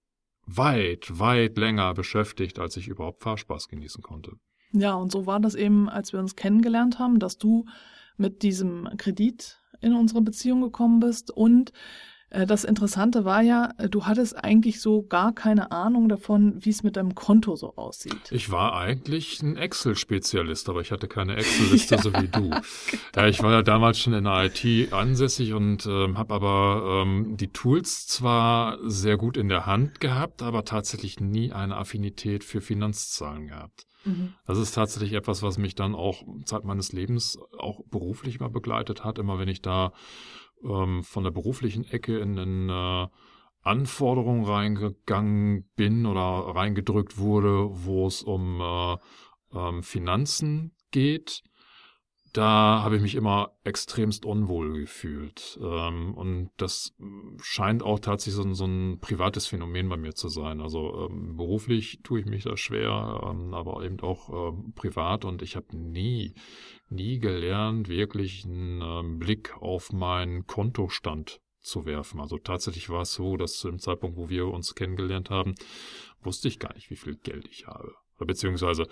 weit 0.47 1.19
weit 1.19 1.57
länger 1.57 1.95
beschäftigt, 1.95 2.59
als 2.59 2.77
ich 2.77 2.88
überhaupt 2.88 3.23
Fahrspaß 3.23 3.69
genießen 3.69 4.03
konnte. 4.03 4.33
Ja, 4.73 4.95
und 4.95 5.11
so 5.11 5.27
war 5.27 5.40
das 5.40 5.55
eben, 5.55 5.88
als 5.88 6.12
wir 6.12 6.21
uns 6.21 6.37
kennengelernt 6.37 6.99
haben, 6.99 7.19
dass 7.19 7.38
du 7.38 7.64
mit 8.16 8.43
diesem 8.43 8.88
Kredit 8.99 9.59
in 9.81 9.95
unsere 9.95 10.23
Beziehung 10.23 10.61
gekommen 10.61 11.01
bist 11.01 11.31
und 11.31 11.73
das 12.47 12.62
Interessante 12.64 13.25
war 13.25 13.43
ja, 13.43 13.71
äh, 13.79 13.88
du 13.88 14.07
hattest 14.07 14.43
eigentlich 14.43 14.81
so 14.81 15.03
gar 15.03 15.35
keine 15.35 15.73
Ahnung 15.73 16.09
davon, 16.09 16.64
wie 16.64 16.71
es 16.71 16.83
mit 16.83 16.97
deinem 16.97 17.14
Konto 17.14 17.57
so 17.57 17.75
aussieht. 17.77 18.31
Ich 18.31 18.51
war 18.51 18.77
eigentlich 18.77 19.43
ein 19.43 19.57
Excel-Spezialist, 19.57 20.69
aber 20.69 20.81
ich 20.81 20.93
hatte 20.93 21.09
keine 21.09 21.37
Excel-Liste 21.37 21.97
ja, 21.97 22.03
so 22.03 22.12
wie 22.14 22.29
du. 22.29 22.51
Genau. 22.51 22.61
Ja, 23.16 23.27
ich 23.27 23.43
war 23.43 23.53
ja 23.53 23.62
damals 23.62 23.99
schon 23.99 24.12
in 24.12 24.25
der 24.25 24.45
IT 24.45 24.93
ansässig 24.93 25.53
und 25.53 25.87
ähm, 25.87 26.19
habe 26.19 26.35
aber 26.35 27.03
ähm, 27.03 27.37
die 27.37 27.53
Tools 27.53 28.07
zwar 28.07 28.79
sehr 28.88 29.16
gut 29.16 29.37
in 29.37 29.49
der 29.49 29.66
Hand 29.66 30.01
gehabt, 30.01 30.43
aber 30.43 30.64
tatsächlich 30.64 31.19
nie 31.19 31.53
eine 31.53 31.77
Affinität 31.77 32.45
für 32.45 32.61
Finanzzahlen 32.61 33.49
gehabt. 33.49 33.87
Mhm. 34.05 34.35
Das 34.47 34.59
ist 34.59 34.75
tatsächlich 34.75 35.12
etwas, 35.12 35.43
was 35.43 35.59
mich 35.59 35.75
dann 35.75 35.95
auch 35.95 36.23
Zeit 36.45 36.64
meines 36.64 36.93
Lebens 36.93 37.38
auch 37.59 37.81
beruflich 37.90 38.40
mal 38.40 38.49
begleitet 38.49 39.05
hat. 39.05 39.19
Immer 39.19 39.38
wenn 39.38 39.49
ich 39.49 39.62
da 39.62 39.93
ähm, 40.62 41.03
von 41.03 41.25
der 41.25 41.31
beruflichen 41.31 41.85
Ecke 41.85 42.18
in 42.18 42.37
den 42.37 42.68
äh, 42.68 43.07
Anforderungen 43.62 44.44
reingegangen 44.44 45.68
bin 45.77 46.07
oder 46.07 46.23
reingedrückt 46.55 47.18
wurde, 47.18 47.68
wo 47.70 48.07
es 48.07 48.23
um 48.23 48.61
äh, 48.61 48.96
ähm, 49.53 49.83
Finanzen 49.83 50.73
geht, 50.90 51.42
da 52.33 52.83
habe 52.85 52.96
ich 52.96 53.03
mich 53.03 53.16
immer 53.16 53.57
extremst 53.64 54.25
unwohl 54.25 54.81
gefühlt. 54.81 55.59
Ähm, 55.62 56.14
und 56.14 56.51
das 56.59 56.94
scheint 57.42 57.83
auch 57.83 57.99
tatsächlich 57.99 58.37
so, 58.37 58.55
so, 58.55 58.66
ein 58.66 59.01
privates 59.01 59.46
Phänomen 59.46 59.88
bei 59.88 59.96
mir 59.96 60.14
zu 60.14 60.29
sein. 60.29 60.61
Also 60.61 61.09
ähm, 61.09 61.37
beruflich 61.37 62.01
tue 62.05 62.20
ich 62.20 62.27
mich 62.27 62.44
da 62.44 62.57
schwer, 62.57 63.20
ähm, 63.29 63.53
aber 63.53 63.85
eben 63.85 63.99
auch 64.01 64.53
ähm, 64.53 64.73
privat. 64.75 65.25
Und 65.25 65.42
ich 65.42 65.57
habe 65.57 65.77
nie, 65.77 66.35
nie 66.90 67.18
gelernt, 67.18 67.88
wirklich 67.88 68.44
einen 68.44 68.83
ähm, 68.83 69.18
Blick 69.18 69.57
auf 69.61 69.92
meinen 69.92 70.46
Kontostand 70.46 71.40
zu 71.61 71.87
werfen. 71.87 72.20
Also 72.20 72.38
tatsächlich 72.38 72.88
war 72.88 73.03
es 73.03 73.14
so, 73.14 73.37
dass 73.37 73.59
zu 73.59 73.68
dem 73.68 73.79
Zeitpunkt, 73.79 74.16
wo 74.16 74.29
wir 74.29 74.48
uns 74.48 74.74
kennengelernt 74.74 75.31
haben, 75.31 75.55
wusste 76.22 76.48
ich 76.48 76.59
gar 76.59 76.74
nicht, 76.74 76.90
wie 76.90 76.96
viel 76.96 77.16
Geld 77.16 77.48
ich 77.48 77.66
habe 77.66 77.94
beziehungsweise, 78.26 78.87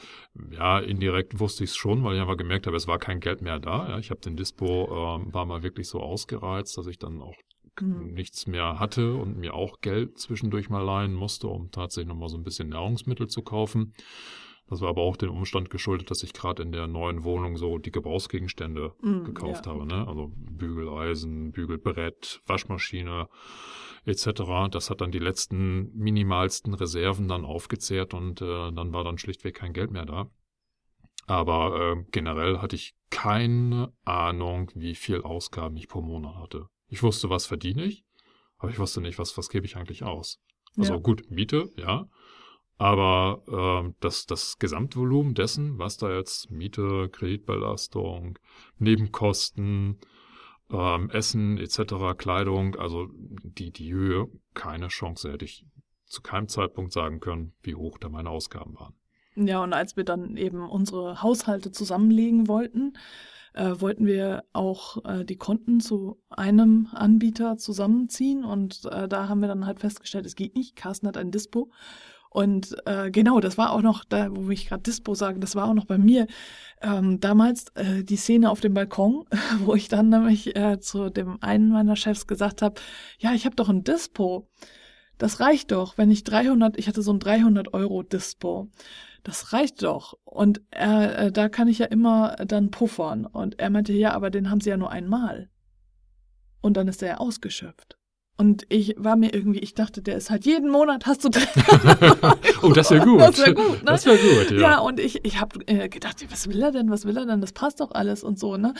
ja, 0.50 0.78
indirekt 0.78 1.40
wusste 1.40 1.64
ich 1.64 1.70
es 1.70 1.76
schon, 1.76 2.04
weil 2.04 2.14
ich 2.14 2.20
einfach 2.20 2.36
gemerkt 2.36 2.66
habe, 2.66 2.76
es 2.76 2.88
war 2.88 2.98
kein 2.98 3.20
Geld 3.20 3.42
mehr 3.42 3.58
da. 3.58 3.90
Ja. 3.90 3.98
Ich 3.98 4.10
habe 4.10 4.20
den 4.20 4.36
Dispo, 4.36 4.86
äh, 4.86 5.32
war 5.32 5.44
mal 5.44 5.62
wirklich 5.62 5.88
so 5.88 6.00
ausgereizt, 6.00 6.76
dass 6.78 6.86
ich 6.86 6.98
dann 6.98 7.20
auch 7.20 7.34
mhm. 7.80 8.12
nichts 8.14 8.46
mehr 8.46 8.78
hatte 8.78 9.14
und 9.14 9.36
mir 9.36 9.54
auch 9.54 9.80
Geld 9.80 10.18
zwischendurch 10.18 10.70
mal 10.70 10.82
leihen 10.82 11.14
musste, 11.14 11.48
um 11.48 11.70
tatsächlich 11.70 12.08
nochmal 12.08 12.28
so 12.28 12.36
ein 12.36 12.44
bisschen 12.44 12.70
Nahrungsmittel 12.70 13.28
zu 13.28 13.42
kaufen. 13.42 13.94
Das 14.68 14.82
war 14.82 14.90
aber 14.90 15.02
auch 15.02 15.16
dem 15.16 15.30
Umstand 15.30 15.70
geschuldet, 15.70 16.10
dass 16.10 16.22
ich 16.22 16.34
gerade 16.34 16.62
in 16.62 16.72
der 16.72 16.86
neuen 16.86 17.24
Wohnung 17.24 17.56
so 17.56 17.78
die 17.78 17.90
Gebrauchsgegenstände 17.90 18.92
mm, 19.00 19.24
gekauft 19.24 19.64
ja. 19.64 19.72
habe. 19.72 19.86
Ne? 19.86 20.06
Also 20.06 20.30
Bügeleisen, 20.34 21.52
Bügelbrett, 21.52 22.42
Waschmaschine 22.46 23.28
etc. 24.04 24.70
Das 24.70 24.90
hat 24.90 25.00
dann 25.00 25.10
die 25.10 25.18
letzten 25.18 25.90
minimalsten 25.96 26.74
Reserven 26.74 27.28
dann 27.28 27.44
aufgezehrt 27.44 28.12
und 28.12 28.42
äh, 28.42 28.72
dann 28.72 28.92
war 28.92 29.04
dann 29.04 29.18
schlichtweg 29.18 29.54
kein 29.54 29.72
Geld 29.72 29.90
mehr 29.90 30.04
da. 30.04 30.30
Aber 31.26 31.96
äh, 31.96 32.04
generell 32.10 32.58
hatte 32.58 32.76
ich 32.76 32.94
keine 33.10 33.92
Ahnung, 34.04 34.70
wie 34.74 34.94
viel 34.94 35.22
Ausgaben 35.22 35.76
ich 35.76 35.88
pro 35.88 36.02
Monat 36.02 36.36
hatte. 36.36 36.68
Ich 36.88 37.02
wusste, 37.02 37.30
was 37.30 37.46
verdiene 37.46 37.84
ich, 37.84 38.04
aber 38.58 38.70
ich 38.70 38.78
wusste 38.78 39.00
nicht, 39.00 39.18
was, 39.18 39.36
was 39.36 39.48
gebe 39.48 39.66
ich 39.66 39.76
eigentlich 39.76 40.04
aus. 40.04 40.40
Also 40.76 40.94
ja. 40.94 41.00
gut, 41.00 41.30
Miete, 41.30 41.70
ja, 41.76 42.08
Aber 42.78 43.42
äh, 43.86 43.92
das, 44.00 44.26
das 44.26 44.58
Gesamtvolumen 44.58 45.34
dessen, 45.34 45.78
was 45.78 45.96
da 45.96 46.14
jetzt 46.14 46.50
Miete, 46.50 47.08
Kreditbelastung, 47.10 48.38
Nebenkosten, 48.78 49.98
ähm, 50.70 51.10
Essen 51.10 51.58
etc., 51.58 52.16
Kleidung, 52.16 52.76
also 52.76 53.08
die, 53.12 53.72
die 53.72 53.92
Höhe, 53.92 54.28
keine 54.54 54.88
Chance 54.88 55.32
hätte 55.32 55.44
ich 55.44 55.64
zu 56.06 56.22
keinem 56.22 56.48
Zeitpunkt 56.48 56.92
sagen 56.92 57.18
können, 57.20 57.52
wie 57.62 57.74
hoch 57.74 57.98
da 57.98 58.08
meine 58.08 58.30
Ausgaben 58.30 58.74
waren. 58.76 58.94
Ja, 59.34 59.62
und 59.62 59.72
als 59.72 59.96
wir 59.96 60.04
dann 60.04 60.36
eben 60.36 60.68
unsere 60.68 61.22
Haushalte 61.22 61.70
zusammenlegen 61.70 62.48
wollten, 62.48 62.94
äh, 63.54 63.74
wollten 63.78 64.06
wir 64.06 64.44
auch 64.52 65.04
äh, 65.04 65.24
die 65.24 65.36
Konten 65.36 65.80
zu 65.80 66.20
einem 66.28 66.88
Anbieter 66.92 67.56
zusammenziehen 67.56 68.44
und 68.44 68.84
äh, 68.86 69.08
da 69.08 69.28
haben 69.28 69.40
wir 69.40 69.48
dann 69.48 69.66
halt 69.66 69.80
festgestellt, 69.80 70.26
es 70.26 70.36
geht 70.36 70.54
nicht. 70.54 70.76
Carsten 70.76 71.06
hat 71.06 71.16
ein 71.16 71.30
Dispo 71.30 71.70
und 72.30 72.76
äh, 72.86 73.10
genau, 73.10 73.40
das 73.40 73.56
war 73.56 73.72
auch 73.72 73.82
noch, 73.82 74.04
da, 74.04 74.28
wo 74.30 74.50
ich 74.50 74.68
gerade 74.68 74.82
Dispo 74.82 75.14
sage, 75.14 75.40
das 75.40 75.54
war 75.54 75.68
auch 75.68 75.74
noch 75.74 75.86
bei 75.86 75.98
mir 75.98 76.26
ähm, 76.82 77.20
damals 77.20 77.66
äh, 77.74 78.04
die 78.04 78.16
Szene 78.16 78.50
auf 78.50 78.60
dem 78.60 78.74
Balkon, 78.74 79.24
wo 79.60 79.74
ich 79.74 79.88
dann 79.88 80.10
nämlich 80.10 80.54
äh, 80.56 80.78
zu 80.78 81.10
dem 81.10 81.42
einen 81.42 81.70
meiner 81.70 81.96
Chefs 81.96 82.26
gesagt 82.26 82.62
habe, 82.62 82.80
ja, 83.18 83.32
ich 83.32 83.46
habe 83.46 83.56
doch 83.56 83.68
ein 83.68 83.84
Dispo. 83.84 84.48
Das 85.16 85.40
reicht 85.40 85.72
doch, 85.72 85.98
wenn 85.98 86.10
ich 86.10 86.22
300, 86.24 86.78
ich 86.78 86.86
hatte 86.86 87.02
so 87.02 87.12
ein 87.12 87.18
300 87.18 87.74
Euro 87.74 88.02
Dispo. 88.02 88.68
Das 89.24 89.52
reicht 89.52 89.82
doch. 89.82 90.14
Und 90.24 90.62
äh, 90.70 91.32
da 91.32 91.48
kann 91.48 91.66
ich 91.66 91.78
ja 91.78 91.86
immer 91.86 92.36
dann 92.46 92.70
puffern. 92.70 93.26
Und 93.26 93.58
er 93.58 93.70
meinte, 93.70 93.92
ja, 93.92 94.12
aber 94.12 94.30
den 94.30 94.48
haben 94.48 94.60
sie 94.60 94.70
ja 94.70 94.76
nur 94.76 94.92
einmal. 94.92 95.50
Und 96.60 96.76
dann 96.76 96.86
ist 96.86 97.02
er 97.02 97.08
ja 97.08 97.16
ausgeschöpft. 97.16 97.98
Und 98.40 98.66
ich 98.68 98.94
war 98.96 99.16
mir 99.16 99.34
irgendwie, 99.34 99.58
ich 99.58 99.74
dachte, 99.74 100.00
der 100.00 100.16
ist 100.16 100.30
halt 100.30 100.46
jeden 100.46 100.70
Monat 100.70 101.06
hast 101.06 101.24
du. 101.24 101.28
oh, 102.62 102.72
das 102.72 102.88
wäre 102.92 103.04
gut. 103.04 103.20
Das 103.20 103.38
wäre 103.38 103.52
gut, 103.52 103.78
ne? 103.78 103.84
Das 103.84 104.06
wäre 104.06 104.16
gut, 104.16 104.52
ja. 104.52 104.60
Ja, 104.60 104.78
und 104.78 105.00
ich, 105.00 105.24
ich 105.24 105.40
habe 105.40 105.58
äh, 105.66 105.88
gedacht, 105.88 106.24
was 106.30 106.48
will 106.48 106.62
er 106.62 106.70
denn, 106.70 106.88
was 106.88 107.04
will 107.04 107.16
er 107.16 107.26
denn? 107.26 107.40
Das 107.40 107.52
passt 107.52 107.80
doch 107.80 107.90
alles 107.90 108.22
und 108.22 108.38
so, 108.38 108.56
ne? 108.56 108.74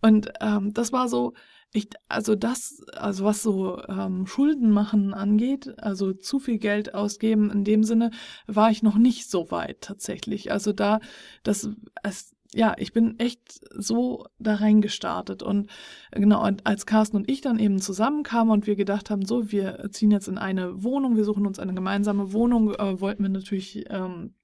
Und 0.00 0.32
ähm, 0.40 0.72
das 0.72 0.94
war 0.94 1.10
so, 1.10 1.34
ich, 1.74 1.88
also 2.08 2.34
das, 2.34 2.82
also 2.96 3.24
was 3.24 3.42
so 3.42 3.82
ähm, 3.86 4.26
Schulden 4.26 4.70
machen 4.70 5.12
angeht, 5.12 5.74
also 5.78 6.14
zu 6.14 6.38
viel 6.38 6.58
Geld 6.58 6.94
ausgeben, 6.94 7.50
in 7.50 7.64
dem 7.64 7.84
Sinne 7.84 8.12
war 8.46 8.70
ich 8.70 8.82
noch 8.82 8.96
nicht 8.96 9.30
so 9.30 9.50
weit 9.50 9.82
tatsächlich. 9.82 10.52
Also 10.52 10.72
da, 10.72 11.00
das, 11.42 11.68
es, 12.02 12.34
ja, 12.54 12.74
ich 12.76 12.92
bin 12.92 13.18
echt 13.18 13.60
so 13.74 14.26
da 14.38 14.56
reingestartet. 14.56 15.42
Und 15.42 15.70
genau, 16.10 16.46
und 16.46 16.66
als 16.66 16.86
Carsten 16.86 17.16
und 17.16 17.30
ich 17.30 17.40
dann 17.40 17.58
eben 17.58 17.80
zusammenkamen 17.80 18.52
und 18.52 18.66
wir 18.66 18.76
gedacht 18.76 19.10
haben, 19.10 19.24
so, 19.24 19.50
wir 19.50 19.88
ziehen 19.90 20.10
jetzt 20.10 20.28
in 20.28 20.38
eine 20.38 20.82
Wohnung, 20.82 21.16
wir 21.16 21.24
suchen 21.24 21.46
uns 21.46 21.58
eine 21.58 21.74
gemeinsame 21.74 22.32
Wohnung, 22.32 22.74
äh, 22.74 23.00
wollten 23.00 23.22
wir 23.22 23.30
natürlich 23.30 23.86
ähm, 23.90 24.34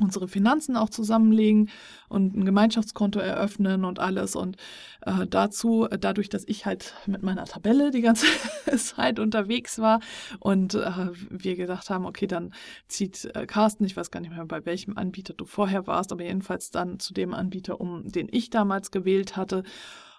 unsere 0.00 0.28
Finanzen 0.28 0.76
auch 0.76 0.90
zusammenlegen 0.90 1.70
und 2.08 2.36
ein 2.36 2.44
Gemeinschaftskonto 2.44 3.18
eröffnen 3.18 3.84
und 3.84 3.98
alles. 3.98 4.36
Und 4.36 4.56
äh, 5.02 5.26
dazu, 5.26 5.86
dadurch, 5.88 6.28
dass 6.28 6.44
ich 6.46 6.66
halt 6.66 6.94
mit 7.06 7.22
meiner 7.22 7.44
Tabelle 7.44 7.90
die 7.90 8.02
ganze 8.02 8.26
Zeit 8.76 9.18
unterwegs 9.18 9.78
war 9.78 10.00
und 10.40 10.74
äh, 10.74 11.08
wir 11.30 11.56
gedacht 11.56 11.90
haben, 11.90 12.06
okay, 12.06 12.26
dann 12.26 12.52
zieht 12.88 13.24
äh, 13.34 13.46
Carsten, 13.46 13.84
ich 13.84 13.96
weiß 13.96 14.10
gar 14.10 14.20
nicht 14.20 14.30
mehr, 14.30 14.44
bei 14.44 14.64
welchem 14.66 14.96
Anbieter 14.96 15.34
du 15.34 15.44
vorher 15.44 15.86
warst, 15.86 16.12
aber 16.12 16.24
jedenfalls 16.24 16.70
dann 16.70 16.98
zu 16.98 17.14
dem 17.14 17.34
Anbieter, 17.34 17.80
um 17.80 18.10
den 18.10 18.28
ich 18.30 18.50
damals 18.50 18.90
gewählt 18.90 19.36
hatte. 19.36 19.62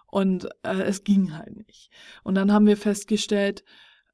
Und 0.10 0.46
äh, 0.64 0.84
es 0.84 1.04
ging 1.04 1.36
halt 1.38 1.68
nicht. 1.68 1.92
Und 2.24 2.36
dann 2.36 2.52
haben 2.54 2.66
wir 2.66 2.78
festgestellt, 2.78 3.64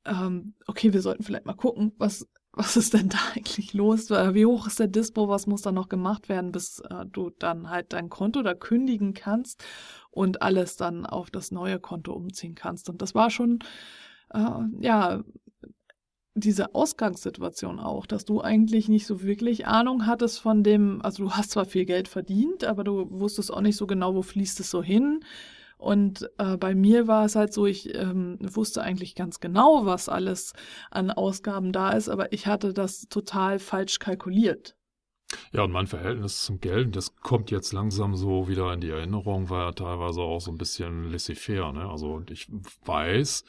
ähm, 0.05 0.55
okay, 0.67 0.91
wir 0.91 1.01
sollten 1.01 1.23
vielleicht 1.23 1.45
mal 1.45 1.53
gucken, 1.53 1.93
was 1.97 2.27
was 2.53 2.77
ist 2.77 2.93
denn 2.93 3.09
da 3.09 3.17
eigentlich 3.35 3.73
los? 3.73 4.09
Äh, 4.11 4.33
wie 4.33 4.45
hoch 4.45 4.67
ist 4.67 4.79
der 4.79 4.87
Dispo? 4.87 5.27
Was 5.27 5.47
muss 5.47 5.63
da 5.63 5.71
noch 5.71 5.89
gemacht 5.89 6.29
werden, 6.29 6.51
bis 6.51 6.79
äh, 6.79 7.05
du 7.11 7.31
dann 7.31 7.69
halt 7.69 7.93
dein 7.93 8.09
Konto 8.09 8.41
da 8.43 8.53
kündigen 8.53 9.13
kannst 9.13 9.63
und 10.11 10.41
alles 10.41 10.77
dann 10.77 11.05
auf 11.05 11.31
das 11.31 11.51
neue 11.51 11.79
Konto 11.79 12.13
umziehen 12.13 12.55
kannst? 12.55 12.89
Und 12.89 13.01
das 13.01 13.15
war 13.15 13.29
schon, 13.29 13.59
äh, 14.33 14.59
ja, 14.79 15.23
diese 16.35 16.73
Ausgangssituation 16.73 17.79
auch, 17.79 18.07
dass 18.07 18.25
du 18.25 18.41
eigentlich 18.41 18.89
nicht 18.89 19.05
so 19.05 19.21
wirklich 19.21 19.67
Ahnung 19.67 20.07
hattest 20.07 20.39
von 20.39 20.63
dem, 20.63 20.99
also 21.03 21.25
du 21.25 21.31
hast 21.31 21.51
zwar 21.51 21.65
viel 21.65 21.85
Geld 21.85 22.07
verdient, 22.07 22.63
aber 22.63 22.83
du 22.83 23.07
wusstest 23.11 23.53
auch 23.53 23.61
nicht 23.61 23.77
so 23.77 23.85
genau, 23.85 24.15
wo 24.15 24.23
fließt 24.23 24.59
es 24.59 24.71
so 24.71 24.81
hin 24.81 25.23
und 25.83 26.29
äh, 26.37 26.55
bei 26.55 26.75
mir 26.75 27.07
war 27.07 27.25
es 27.25 27.35
halt 27.35 27.53
so, 27.53 27.65
ich 27.65 27.93
ähm, 27.93 28.37
wusste 28.39 28.81
eigentlich 28.81 29.15
ganz 29.15 29.41
genau, 29.41 29.85
was 29.85 30.07
alles 30.07 30.53
an 30.91 31.11
Ausgaben 31.11 31.73
da 31.73 31.91
ist, 31.91 32.07
aber 32.07 32.31
ich 32.31 32.47
hatte 32.47 32.73
das 32.73 33.07
total 33.09 33.59
falsch 33.59 33.99
kalkuliert. 33.99 34.77
Ja, 35.51 35.63
und 35.63 35.71
mein 35.71 35.87
Verhältnis 35.87 36.43
zum 36.45 36.61
Geld, 36.61 36.95
das 36.95 37.15
kommt 37.17 37.51
jetzt 37.51 37.73
langsam 37.73 38.15
so 38.15 38.47
wieder 38.47 38.71
in 38.71 38.79
die 38.79 38.91
Erinnerung, 38.91 39.49
war 39.49 39.65
ja 39.65 39.71
teilweise 39.73 40.21
auch 40.21 40.39
so 40.39 40.51
ein 40.51 40.57
bisschen 40.57 41.11
laissez-faire. 41.11 41.73
Ne? 41.73 41.89
Also 41.89 42.23
ich 42.29 42.47
weiß, 42.85 43.43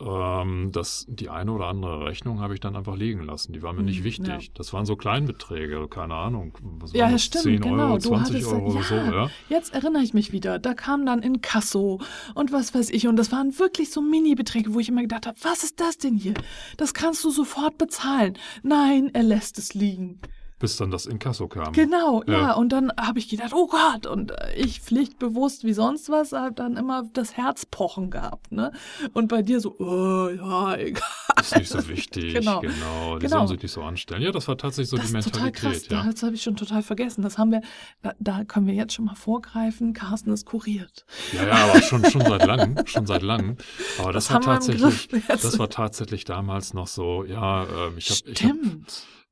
ähm, 0.00 0.72
dass 0.72 1.06
die 1.08 1.28
eine 1.28 1.52
oder 1.52 1.66
andere 1.66 2.04
Rechnung 2.06 2.40
habe 2.40 2.54
ich 2.54 2.60
dann 2.60 2.76
einfach 2.76 2.96
liegen 2.96 3.22
lassen. 3.22 3.52
Die 3.52 3.62
war 3.62 3.72
mir 3.72 3.82
nicht 3.82 3.98
hm, 3.98 4.04
wichtig. 4.04 4.28
Ja. 4.28 4.52
Das 4.54 4.72
waren 4.72 4.86
so 4.86 4.96
Kleinbeträge, 4.96 5.86
keine 5.88 6.14
Ahnung. 6.14 6.56
Was 6.78 6.92
ja, 6.92 7.10
das 7.10 7.24
stimmt, 7.24 7.44
10 7.44 7.60
genau. 7.60 7.90
Euro, 7.90 7.98
20 7.98 8.46
Euro 8.46 8.66
oder 8.70 8.80
ja, 8.80 8.82
so, 8.82 8.94
ja. 8.94 9.30
Jetzt 9.48 9.74
erinnere 9.74 10.02
ich 10.02 10.14
mich 10.14 10.32
wieder. 10.32 10.58
Da 10.58 10.74
kam 10.74 11.04
dann 11.04 11.22
in 11.22 11.42
Kasso 11.42 12.00
und 12.34 12.52
was 12.52 12.74
weiß 12.74 12.90
ich. 12.90 13.06
Und 13.06 13.16
das 13.16 13.30
waren 13.32 13.58
wirklich 13.58 13.90
so 13.90 14.00
Mini-Beträge, 14.00 14.74
wo 14.74 14.80
ich 14.80 14.88
immer 14.88 15.02
gedacht 15.02 15.26
habe, 15.26 15.36
was 15.42 15.64
ist 15.64 15.80
das 15.80 15.98
denn 15.98 16.16
hier? 16.16 16.34
Das 16.76 16.94
kannst 16.94 17.22
du 17.24 17.30
sofort 17.30 17.78
bezahlen. 17.78 18.38
Nein, 18.62 19.10
er 19.12 19.22
lässt 19.22 19.58
es 19.58 19.74
liegen 19.74 20.20
bis 20.60 20.76
dann 20.76 20.90
das 20.90 21.06
Inkasso 21.06 21.48
kam. 21.48 21.72
Genau, 21.72 22.22
ja. 22.26 22.32
ja. 22.32 22.52
Und 22.52 22.68
dann 22.68 22.92
habe 22.98 23.18
ich 23.18 23.28
gedacht, 23.28 23.52
oh 23.52 23.66
Gott, 23.66 24.06
und 24.06 24.30
äh, 24.30 24.54
ich 24.54 24.80
pflichtbewusst 24.80 25.64
wie 25.64 25.72
sonst 25.72 26.10
was, 26.10 26.32
habe 26.32 26.54
dann 26.54 26.76
immer 26.76 27.04
das 27.14 27.36
Herz 27.36 27.66
pochen 27.66 28.10
gehabt, 28.10 28.52
ne? 28.52 28.70
Und 29.14 29.28
bei 29.28 29.42
dir 29.42 29.58
so, 29.60 29.74
oh, 29.78 30.28
ja, 30.28 30.76
egal. 30.78 31.02
Ist 31.40 31.56
nicht 31.56 31.70
so 31.70 31.88
wichtig, 31.88 32.34
genau. 32.34 32.60
genau. 32.60 33.18
Die 33.18 33.26
genau. 33.26 33.38
sollen 33.38 33.48
sich 33.48 33.62
nicht 33.62 33.72
so 33.72 33.82
anstellen. 33.82 34.22
Ja, 34.22 34.30
das 34.30 34.46
war 34.48 34.58
tatsächlich 34.58 34.90
so 34.90 34.98
das 34.98 35.06
die 35.06 35.12
Mentalität. 35.14 35.54
Total 35.54 35.72
krass. 35.72 35.88
Ja. 35.88 36.04
Das 36.04 36.22
habe 36.22 36.34
ich 36.34 36.42
schon 36.42 36.56
total 36.56 36.82
vergessen. 36.82 37.22
Das 37.22 37.38
haben 37.38 37.50
wir, 37.50 37.62
da, 38.02 38.12
da, 38.20 38.44
können 38.44 38.66
wir 38.66 38.74
jetzt 38.74 38.92
schon 38.92 39.06
mal 39.06 39.14
vorgreifen. 39.14 39.94
Carsten 39.94 40.30
ist 40.30 40.44
kuriert. 40.44 41.06
Ja, 41.32 41.46
ja, 41.46 41.54
aber 41.54 41.80
schon, 41.80 42.04
schon 42.04 42.20
seit 42.20 42.46
langem, 42.46 42.86
schon 42.86 43.06
seit 43.06 43.22
langem. 43.22 43.56
Aber 43.98 44.12
das, 44.12 44.26
das 44.26 44.34
war 44.34 44.40
tatsächlich, 44.42 45.08
das 45.26 45.58
war 45.58 45.70
tatsächlich 45.70 46.24
damals 46.24 46.74
noch 46.74 46.86
so, 46.86 47.24
ja, 47.24 47.62
äh, 47.62 47.66
ich 47.96 48.10
habe, 48.10 48.30
ich 48.30 48.44
habe 48.44 48.58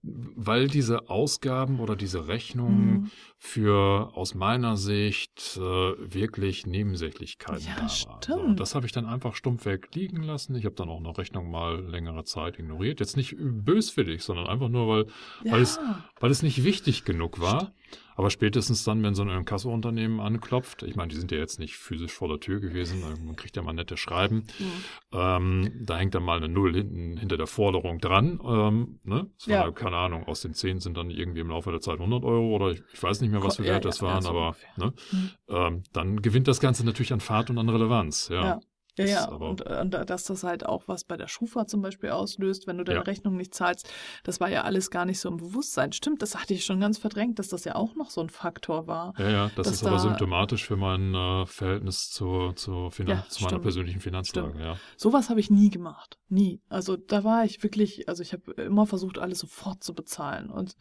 weil 0.03 0.69
diese 0.69 1.11
Ausgaben 1.11 1.81
oder 1.81 1.97
diese 1.97 2.29
Rechnungen 2.29 2.91
mhm. 2.91 3.11
Für 3.41 4.11
aus 4.15 4.35
meiner 4.35 4.77
Sicht 4.77 5.57
äh, 5.57 5.61
wirklich 5.61 6.67
Nebensächlichkeiten 6.67 7.67
ja, 7.67 7.77
da. 7.81 7.89
Stimmt. 7.89 8.25
So, 8.25 8.53
das 8.55 8.75
habe 8.75 8.85
ich 8.87 8.93
dann 8.93 9.07
einfach 9.07 9.37
stumpf 9.37 9.65
weg 9.65 9.95
liegen 9.95 10.25
lassen. 10.25 10.57
Ich 10.57 10.65
habe 10.65 10.75
dann 10.75 10.89
auch 10.89 10.99
eine 10.99 11.17
Rechnung 11.17 11.49
mal 11.49 11.81
längere 11.81 12.25
Zeit 12.25 12.59
ignoriert. 12.59 12.99
Jetzt 12.99 13.17
nicht 13.17 13.37
böswillig, 13.39 14.25
sondern 14.25 14.49
einfach 14.49 14.69
nur, 14.69 14.89
weil, 14.89 15.07
ja. 15.45 15.53
weil, 15.53 15.63
es, 15.63 15.79
weil 16.19 16.33
es 16.33 16.43
nicht 16.43 16.65
wichtig 16.65 17.05
genug 17.05 17.41
war. 17.41 17.73
Aber 18.19 18.31
spätestens 18.31 18.83
dann, 18.83 19.01
wenn 19.05 19.15
so 19.15 19.23
ein 19.23 19.45
Kassounternehmen 19.45 20.19
anklopft, 20.19 20.83
ich 20.83 20.97
meine, 20.97 21.11
die 21.11 21.17
sind 21.17 21.31
ja 21.31 21.39
jetzt 21.39 21.61
nicht 21.61 21.77
physisch 21.77 22.13
vor 22.13 22.27
der 22.27 22.41
Tür 22.41 22.59
gewesen, 22.59 23.01
man 23.01 23.37
kriegt 23.37 23.55
ja 23.55 23.63
mal 23.63 23.73
nette 23.73 23.97
Schreiben, 23.97 24.45
mhm. 24.59 24.83
ähm, 25.13 25.73
da 25.85 25.99
hängt 25.99 26.17
dann 26.17 26.25
mal 26.25 26.39
eine 26.39 26.49
Null 26.49 26.75
hinten 26.75 27.17
hinter 27.17 27.37
der 27.37 27.47
Forderung 27.47 28.01
dran. 28.01 28.41
Ähm, 28.45 28.99
ne? 29.05 29.31
Das 29.39 29.47
war, 29.47 29.67
ja. 29.67 29.71
keine 29.71 29.97
Ahnung, 29.99 30.25
aus 30.25 30.41
den 30.41 30.53
zehn 30.53 30.81
sind 30.81 30.97
dann 30.97 31.11
irgendwie 31.11 31.39
im 31.39 31.51
Laufe 31.51 31.71
der 31.71 31.81
Zeit 31.81 32.01
100 32.01 32.25
Euro 32.25 32.57
oder 32.57 32.73
ich, 32.73 32.83
ich 32.93 33.01
weiß 33.01 33.21
nicht 33.21 33.28
mehr, 33.31 33.43
was 33.43 33.57
für 33.57 33.65
Wert 33.65 33.85
ja, 33.85 33.91
das 33.91 34.03
waren, 34.03 34.27
aber 34.27 34.57
ne? 34.77 34.93
Mhm. 35.13 35.31
Ähm, 35.49 35.83
dann 35.93 36.23
gewinnt 36.23 36.49
das 36.49 36.61
Ganze 36.61 36.85
natürlich 36.85 37.13
an 37.13 37.21
Fahrt 37.21 37.51
und 37.51 37.59
an 37.59 37.69
Relevanz. 37.69 38.29
ja. 38.31 38.61
Ja, 38.99 39.07
ja, 39.07 39.29
und, 39.29 39.63
und, 39.63 39.91
dass 39.91 40.25
das 40.25 40.45
halt 40.45 40.67
auch 40.67 40.85
was 40.87 41.05
bei 41.05 41.17
der 41.17 41.29
Schufa 41.29 41.67
zum 41.67 41.83
Beispiel 41.83 42.11
auslöst, 42.11 42.67
wenn 42.67 42.79
du 42.79 42.85
deine 42.85 42.99
ja. 42.99 43.05
Rechnung 43.05 43.37
nicht 43.37 43.55
zahlst, 43.55 43.89
das 44.25 44.41
war 44.41 44.51
ja 44.51 44.63
alles 44.63 44.91
gar 44.91 45.05
nicht 45.05 45.21
so 45.21 45.29
im 45.29 45.37
Bewusstsein. 45.37 45.93
Stimmt, 45.93 46.23
das 46.23 46.37
hatte 46.37 46.55
ich 46.55 46.65
schon 46.65 46.81
ganz 46.81 46.99
verdrängt, 46.99 47.39
dass 47.39 47.49
das 47.49 47.65
ja 47.65 47.75
auch 47.75 47.95
noch 47.95 48.11
so 48.11 48.21
ein 48.21 48.29
Faktor 48.29 48.87
war. 48.87 49.15
Ja, 49.19 49.31
ja, 49.31 49.51
das 49.57 49.69
ist 49.71 49.85
da, 49.85 49.89
aber 49.89 49.99
symptomatisch 49.99 50.67
für 50.67 50.77
mein 50.77 51.15
äh, 51.15 51.47
Verhältnis 51.47 52.11
zu, 52.11 52.53
zu, 52.53 52.91
Finan 52.91 53.19
ja, 53.19 53.29
zu 53.29 53.45
meiner 53.45 53.59
persönlichen 53.59 54.01
Finanzlage. 54.01 54.49
Stimmt. 54.51 54.65
Ja. 54.65 54.77
Sowas 54.97 55.31
habe 55.31 55.41
ich 55.41 55.51
nie 55.51 55.71
gemacht. 55.71 56.19
Nie. 56.29 56.61
Also 56.69 56.97
da 56.97 57.25
war 57.25 57.45
ich 57.45 57.63
wirklich, 57.63 58.09
also 58.09 58.23
ich 58.23 58.33
habe 58.33 58.53
immer 58.63 58.87
versucht, 58.87 59.19
alles 59.19 59.39
sofort 59.39 59.83
zu 59.83 59.95
bezahlen. 59.95 60.51
Und 60.51 60.77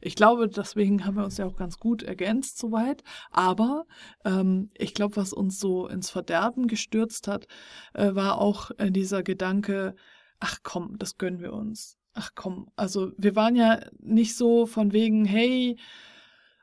ich 0.00 0.14
glaube, 0.14 0.48
deswegen 0.48 1.04
haben 1.04 1.16
wir 1.16 1.24
uns 1.24 1.38
ja 1.38 1.46
auch 1.46 1.56
ganz 1.56 1.78
gut 1.78 2.02
ergänzt 2.02 2.58
soweit. 2.58 3.02
Aber 3.30 3.86
ähm, 4.24 4.70
ich 4.76 4.94
glaube, 4.94 5.16
was 5.16 5.32
uns 5.32 5.58
so 5.58 5.88
ins 5.88 6.10
Verderben 6.10 6.66
gestürzt 6.66 7.28
hat, 7.28 7.46
äh, 7.94 8.14
war 8.14 8.38
auch 8.38 8.70
äh, 8.78 8.90
dieser 8.90 9.22
Gedanke, 9.22 9.94
ach 10.40 10.58
komm, 10.62 10.98
das 10.98 11.18
gönnen 11.18 11.40
wir 11.40 11.52
uns. 11.52 11.98
Ach 12.14 12.32
komm, 12.34 12.70
also 12.76 13.12
wir 13.16 13.36
waren 13.36 13.56
ja 13.56 13.80
nicht 13.98 14.36
so 14.36 14.66
von 14.66 14.92
wegen, 14.92 15.24
hey, 15.24 15.78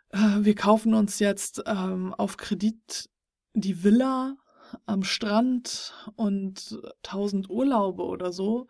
äh, 0.09 0.17
wir 0.39 0.55
kaufen 0.55 0.93
uns 0.93 1.19
jetzt 1.19 1.63
ähm, 1.65 2.13
auf 2.13 2.37
Kredit 2.37 3.09
die 3.53 3.83
Villa, 3.83 4.37
am 4.85 5.03
Strand 5.03 5.93
und 6.15 6.79
tausend 7.01 7.49
Urlaube 7.49 8.03
oder 8.03 8.31
so. 8.31 8.67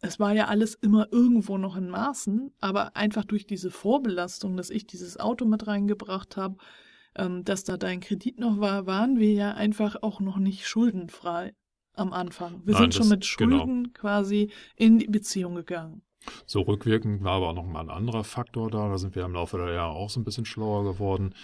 Es 0.00 0.20
war 0.20 0.32
ja 0.32 0.46
alles 0.46 0.74
immer 0.74 1.08
irgendwo 1.12 1.58
noch 1.58 1.76
in 1.76 1.90
Maßen, 1.90 2.52
aber 2.60 2.96
einfach 2.96 3.24
durch 3.24 3.46
diese 3.46 3.70
Vorbelastung, 3.70 4.56
dass 4.56 4.70
ich 4.70 4.86
dieses 4.86 5.18
Auto 5.18 5.44
mit 5.44 5.66
reingebracht 5.66 6.36
habe, 6.36 6.56
ähm, 7.16 7.44
dass 7.44 7.64
da 7.64 7.76
dein 7.76 8.00
Kredit 8.00 8.38
noch 8.38 8.60
war, 8.60 8.86
waren 8.86 9.18
wir 9.18 9.32
ja 9.32 9.52
einfach 9.52 9.96
auch 10.02 10.20
noch 10.20 10.38
nicht 10.38 10.66
schuldenfrei 10.68 11.54
am 11.94 12.12
Anfang. 12.12 12.62
Wir 12.64 12.74
Nein, 12.74 12.82
sind 12.84 12.94
schon 12.94 13.02
das- 13.02 13.10
mit 13.10 13.24
Schulden 13.24 13.92
quasi 13.92 14.50
in 14.76 14.98
die 14.98 15.06
Beziehung 15.08 15.54
gegangen. 15.54 16.02
So 16.46 16.60
rückwirkend 16.60 17.24
war 17.24 17.32
aber 17.36 17.48
auch 17.50 17.54
nochmal 17.54 17.82
ein 17.84 17.90
anderer 17.90 18.24
Faktor 18.24 18.70
da. 18.70 18.88
Da 18.90 18.98
sind 18.98 19.14
wir 19.16 19.24
im 19.24 19.32
Laufe 19.32 19.56
der 19.56 19.72
Jahre 19.72 19.94
auch 19.94 20.10
so 20.10 20.20
ein 20.20 20.24
bisschen 20.24 20.44
schlauer 20.44 20.84
geworden. 20.84 21.34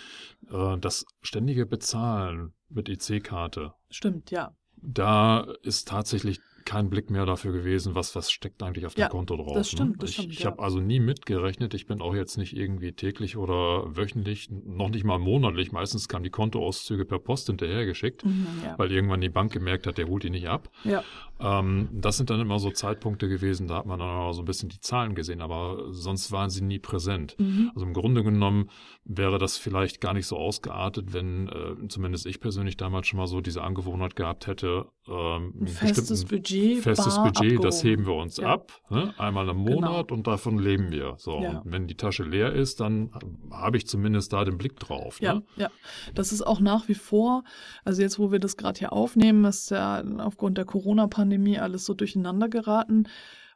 Äh, 0.50 0.76
Das 0.78 1.06
ständige 1.22 1.64
Bezahlen 1.66 2.52
mit 2.68 2.88
EC-Karte, 2.90 3.72
Stimmt, 3.90 4.30
ja. 4.30 4.54
da 4.76 5.46
ist 5.62 5.88
tatsächlich 5.88 6.40
kein 6.66 6.90
Blick 6.90 7.08
mehr 7.08 7.24
dafür 7.24 7.52
gewesen, 7.52 7.94
was, 7.94 8.14
was 8.14 8.30
steckt 8.30 8.62
eigentlich 8.62 8.84
auf 8.84 8.94
dem 8.94 9.00
Ja, 9.00 9.08
Konto 9.08 9.36
drauf. 9.36 9.54
das 9.54 9.70
stimmt, 9.70 9.92
ne? 9.92 9.96
das 10.00 10.10
ich 10.10 10.16
stimmt, 10.16 10.32
ich 10.34 10.40
ja. 10.40 10.50
habe 10.50 10.62
also 10.62 10.80
nie 10.80 11.00
mitgerechnet. 11.00 11.72
Ich 11.72 11.86
bin 11.86 12.02
auch 12.02 12.14
jetzt 12.14 12.36
nicht 12.36 12.54
irgendwie 12.54 12.92
täglich 12.92 13.36
oder 13.38 13.96
wöchentlich, 13.96 14.50
noch 14.50 14.90
nicht 14.90 15.04
mal 15.04 15.18
monatlich. 15.18 15.72
Meistens 15.72 16.08
kamen 16.08 16.24
die 16.24 16.30
Kontoauszüge 16.30 17.06
per 17.06 17.18
Post 17.18 17.46
hinterhergeschickt, 17.46 18.24
Mhm, 18.26 18.46
ja. 18.64 18.74
weil 18.78 18.92
irgendwann 18.92 19.20
die 19.22 19.30
Bank 19.30 19.52
gemerkt 19.52 19.86
hat, 19.86 19.96
der 19.96 20.08
holt 20.08 20.24
die 20.24 20.30
nicht 20.30 20.48
ab. 20.48 20.68
ja. 20.84 21.02
Ähm, 21.38 21.88
das 21.92 22.16
sind 22.16 22.30
dann 22.30 22.40
immer 22.40 22.58
so 22.58 22.70
Zeitpunkte 22.70 23.28
gewesen, 23.28 23.68
da 23.68 23.76
hat 23.76 23.86
man 23.86 23.98
dann 23.98 24.08
auch 24.08 24.32
so 24.32 24.40
ein 24.42 24.46
bisschen 24.46 24.70
die 24.70 24.80
Zahlen 24.80 25.14
gesehen, 25.14 25.42
aber 25.42 25.92
sonst 25.92 26.32
waren 26.32 26.48
sie 26.48 26.62
nie 26.64 26.78
präsent. 26.78 27.36
Mhm. 27.38 27.70
Also 27.74 27.86
im 27.86 27.92
Grunde 27.92 28.24
genommen 28.24 28.70
wäre 29.04 29.38
das 29.38 29.58
vielleicht 29.58 30.00
gar 30.00 30.14
nicht 30.14 30.26
so 30.26 30.36
ausgeartet, 30.38 31.12
wenn 31.12 31.48
äh, 31.48 31.88
zumindest 31.88 32.24
ich 32.24 32.40
persönlich 32.40 32.78
damals 32.78 33.06
schon 33.06 33.18
mal 33.18 33.26
so 33.26 33.42
diese 33.42 33.62
Angewohnheit 33.62 34.16
gehabt 34.16 34.46
hätte, 34.46 34.86
ähm, 35.08 35.52
Ein 35.60 35.66
festes 35.68 36.24
Budget. 36.24 36.82
festes 36.82 37.16
bar 37.16 37.24
Budget, 37.32 37.62
das 37.62 37.76
abgehoben. 37.80 37.90
heben 37.90 38.06
wir 38.06 38.14
uns 38.14 38.36
Ja. 38.38 38.54
ab, 38.54 38.72
ne? 38.88 39.12
einmal 39.18 39.48
im 39.50 39.64
Genau. 39.64 39.80
Monat 39.80 40.12
und 40.12 40.26
davon 40.26 40.58
leben 40.58 40.90
wir. 40.90 41.14
So, 41.18 41.38
Ja. 41.42 41.58
und 41.60 41.70
wenn 41.70 41.86
die 41.86 41.96
Tasche 41.96 42.24
leer 42.24 42.52
ist, 42.54 42.80
dann 42.80 43.10
habe 43.50 43.76
ich 43.76 43.86
zumindest 43.86 44.32
da 44.32 44.44
den 44.44 44.56
Blick 44.56 44.80
drauf. 44.80 45.20
Ja, 45.20 45.34
Ne? 45.34 45.42
ja. 45.56 45.70
Das 46.14 46.32
ist 46.32 46.40
auch 46.46 46.60
nach 46.60 46.88
wie 46.88 46.94
vor, 46.94 47.44
also 47.84 48.00
jetzt, 48.00 48.18
wo 48.18 48.32
wir 48.32 48.38
das 48.38 48.56
gerade 48.56 48.78
hier 48.78 48.92
aufnehmen, 48.94 49.44
ist 49.44 49.70
ja 49.70 50.02
aufgrund 50.18 50.56
der 50.56 50.64
Corona-Pandemie 50.64 51.25
alles 51.58 51.84
so 51.84 51.94
durcheinander 51.94 52.48
geraten. 52.48 53.08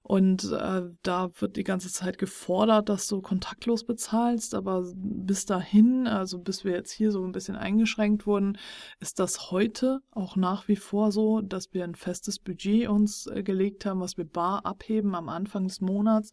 Und 0.03 0.51
äh, 0.51 0.83
da 1.03 1.31
wird 1.39 1.57
die 1.57 1.63
ganze 1.63 1.93
Zeit 1.93 2.17
gefordert, 2.19 2.89
dass 2.89 3.07
du 3.07 3.21
kontaktlos 3.21 3.85
bezahlst. 3.85 4.55
Aber 4.55 4.85
bis 4.95 5.45
dahin, 5.45 6.07
also 6.07 6.39
bis 6.39 6.65
wir 6.65 6.73
jetzt 6.73 6.91
hier 6.91 7.13
so 7.13 7.23
ein 7.25 7.33
bisschen 7.33 7.57
eingeschränkt 7.57 8.27
wurden, 8.27 8.57
ist 8.99 9.19
das 9.19 9.51
heute 9.51 10.01
auch 10.11 10.37
nach 10.37 10.69
wie 10.69 10.77
vor 10.77 11.13
so, 11.13 11.43
dass 11.43 11.75
wir 11.75 11.85
ein 11.85 11.95
festes 11.95 12.39
Budget 12.39 12.89
uns 12.89 13.27
äh, 13.27 13.43
gelegt 13.43 13.85
haben, 13.85 14.01
was 14.01 14.17
wir 14.17 14.25
bar 14.25 14.65
abheben 14.65 15.15
am 15.15 15.29
Anfang 15.29 15.69
des 15.69 15.81
Monats 15.81 16.31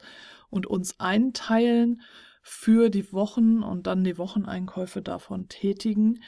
und 0.49 0.65
uns 0.65 0.99
einteilen 0.99 2.01
für 2.41 2.89
die 2.89 3.11
Wochen 3.11 3.63
und 3.63 3.85
dann 3.85 4.05
die 4.05 4.17
Wocheneinkäufe 4.17 5.01
davon 5.01 5.49
tätigen. 5.49 6.21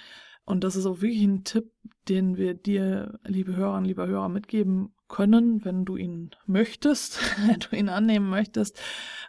Und 0.44 0.64
das 0.66 0.76
ist 0.76 0.86
auch 0.86 1.02
wirklich 1.02 1.24
ein 1.24 1.46
Tipp, 1.46 1.72
den 2.10 2.36
wir 2.36 2.54
dir, 2.54 3.18
liebe 3.24 3.56
Hörerinnen, 3.56 3.86
lieber 3.86 4.08
Hörer, 4.08 4.30
mitgeben 4.30 4.94
können, 5.10 5.66
wenn 5.66 5.84
du 5.84 5.98
ihn 5.98 6.32
möchtest, 6.46 7.20
wenn 7.48 7.60
du 7.60 7.76
ihn 7.76 7.90
annehmen 7.90 8.30
möchtest, 8.30 8.78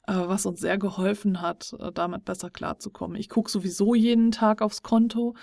äh, 0.07 0.14
was 0.14 0.47
uns 0.47 0.61
sehr 0.61 0.79
geholfen 0.79 1.40
hat, 1.40 1.75
äh, 1.81 1.90
damit 1.93 2.25
besser 2.25 2.51
klarzukommen. 2.51 3.16
Ich 3.16 3.29
gucke 3.29 3.51
sowieso 3.51 3.95
jeden 3.95 4.31
Tag 4.31 4.62
aufs 4.62 4.83
Konto 4.83 5.35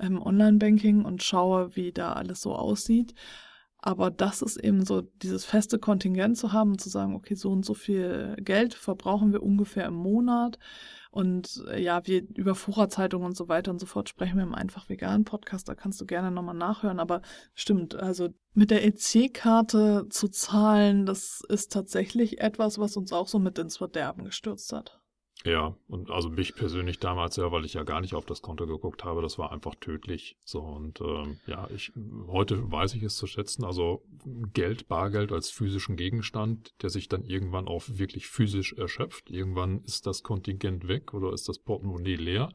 im 0.00 0.20
Online-Banking 0.20 1.04
und 1.04 1.22
schaue, 1.22 1.76
wie 1.76 1.92
da 1.92 2.14
alles 2.14 2.40
so 2.40 2.54
aussieht. 2.54 3.14
Aber 3.78 4.10
das 4.10 4.42
ist 4.42 4.58
eben 4.58 4.84
so, 4.84 5.00
dieses 5.00 5.44
feste 5.44 5.78
Kontingent 5.78 6.38
zu 6.38 6.52
haben 6.52 6.72
und 6.72 6.80
zu 6.80 6.88
sagen, 6.88 7.14
okay, 7.16 7.34
so 7.34 7.50
und 7.50 7.64
so 7.64 7.74
viel 7.74 8.36
Geld 8.40 8.74
verbrauchen 8.74 9.32
wir 9.32 9.42
ungefähr 9.42 9.86
im 9.86 9.94
Monat. 9.94 10.58
Und 11.12 11.62
äh, 11.68 11.78
ja, 11.78 12.06
wir 12.06 12.26
über 12.36 12.54
Vorratshaltung 12.54 13.22
und 13.22 13.36
so 13.36 13.46
weiter 13.46 13.70
und 13.70 13.78
so 13.78 13.84
fort 13.84 14.08
sprechen 14.08 14.36
wir 14.36 14.44
im 14.44 14.54
Einfach 14.54 14.88
Vegan 14.88 15.24
Podcast, 15.24 15.68
da 15.68 15.74
kannst 15.74 16.00
du 16.00 16.06
gerne 16.06 16.30
nochmal 16.30 16.54
nachhören. 16.54 16.98
Aber 16.98 17.20
stimmt, 17.54 17.94
also 17.94 18.30
mit 18.54 18.70
der 18.70 18.82
EC-Karte 18.86 20.06
zu 20.08 20.28
zahlen, 20.28 21.04
das 21.04 21.42
ist 21.50 21.70
tatsächlich 21.70 22.40
etwas, 22.40 22.78
was 22.78 22.96
uns 22.96 23.12
auch 23.12 23.28
so 23.28 23.38
mit 23.38 23.58
ins 23.58 23.76
Verderben 23.76 24.24
gestürzt 24.24 24.72
hat. 24.72 25.01
Ja, 25.44 25.76
und 25.88 26.10
also 26.10 26.30
mich 26.30 26.54
persönlich 26.54 27.00
damals 27.00 27.36
ja, 27.36 27.50
weil 27.50 27.64
ich 27.64 27.74
ja 27.74 27.82
gar 27.82 28.00
nicht 28.00 28.14
auf 28.14 28.26
das 28.26 28.42
Konto 28.42 28.66
geguckt 28.66 29.04
habe, 29.04 29.22
das 29.22 29.38
war 29.38 29.50
einfach 29.50 29.74
tödlich. 29.74 30.36
So 30.44 30.60
und 30.60 31.00
ähm, 31.00 31.38
ja, 31.46 31.68
ich 31.74 31.92
heute 32.28 32.70
weiß 32.70 32.94
ich 32.94 33.02
es 33.02 33.16
zu 33.16 33.26
schätzen. 33.26 33.64
Also 33.64 34.04
Geld, 34.52 34.86
Bargeld 34.86 35.32
als 35.32 35.50
physischen 35.50 35.96
Gegenstand, 35.96 36.74
der 36.82 36.90
sich 36.90 37.08
dann 37.08 37.24
irgendwann 37.24 37.66
auch 37.66 37.82
wirklich 37.88 38.28
physisch 38.28 38.72
erschöpft. 38.74 39.30
Irgendwann 39.30 39.82
ist 39.82 40.06
das 40.06 40.22
Kontingent 40.22 40.86
weg 40.86 41.12
oder 41.12 41.32
ist 41.32 41.48
das 41.48 41.58
Portemonnaie 41.58 42.16
leer. 42.16 42.52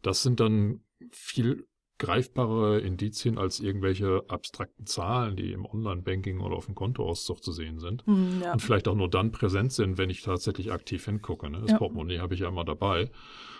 Das 0.00 0.22
sind 0.22 0.40
dann 0.40 0.80
viel 1.10 1.66
greifbare 1.98 2.80
Indizien 2.80 3.38
als 3.38 3.60
irgendwelche 3.60 4.24
abstrakten 4.28 4.86
Zahlen, 4.86 5.36
die 5.36 5.52
im 5.52 5.64
Online-Banking 5.64 6.40
oder 6.40 6.56
auf 6.56 6.66
dem 6.66 6.74
Kontoauszug 6.74 7.42
zu 7.42 7.52
sehen 7.52 7.78
sind. 7.78 8.04
Hm, 8.06 8.42
ja. 8.42 8.52
Und 8.52 8.60
vielleicht 8.60 8.88
auch 8.88 8.94
nur 8.94 9.08
dann 9.08 9.32
präsent 9.32 9.72
sind, 9.72 9.98
wenn 9.98 10.10
ich 10.10 10.22
tatsächlich 10.22 10.72
aktiv 10.72 11.04
hingucke. 11.04 11.48
Ne? 11.50 11.60
Das 11.60 11.72
Ja. 11.72 11.78
Portemonnaie 11.78 12.18
habe 12.18 12.34
ich 12.34 12.40
ja 12.40 12.48
immer 12.48 12.64
dabei 12.64 13.10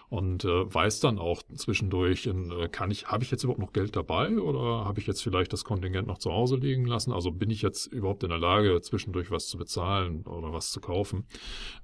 und 0.09 0.45
äh, 0.45 0.73
weiß 0.73 1.01
dann 1.01 1.19
auch 1.19 1.43
zwischendurch, 1.55 2.27
äh, 2.27 2.69
kann 2.69 2.91
ich, 2.91 3.07
habe 3.07 3.25
ich 3.25 3.31
jetzt 3.31 3.43
überhaupt 3.43 3.61
noch 3.61 3.73
Geld 3.73 3.97
dabei 3.97 4.39
oder 4.39 4.85
habe 4.85 5.01
ich 5.01 5.07
jetzt 5.07 5.23
vielleicht 5.23 5.53
das 5.53 5.65
Kontingent 5.65 6.07
noch 6.07 6.19
zu 6.19 6.33
Hause 6.33 6.57
liegen 6.57 6.85
lassen? 6.85 7.13
Also 7.13 7.33
bin 7.33 7.51
ich 7.51 7.63
jetzt 7.63 7.87
überhaupt 7.87 8.23
in 8.23 8.29
der 8.29 8.39
Lage, 8.39 8.81
zwischendurch 8.83 9.31
was 9.31 9.49
zu 9.49 9.59
bezahlen 9.59 10.23
oder 10.23 10.53
was 10.53 10.71
zu 10.71 10.81
kaufen? 10.81 11.27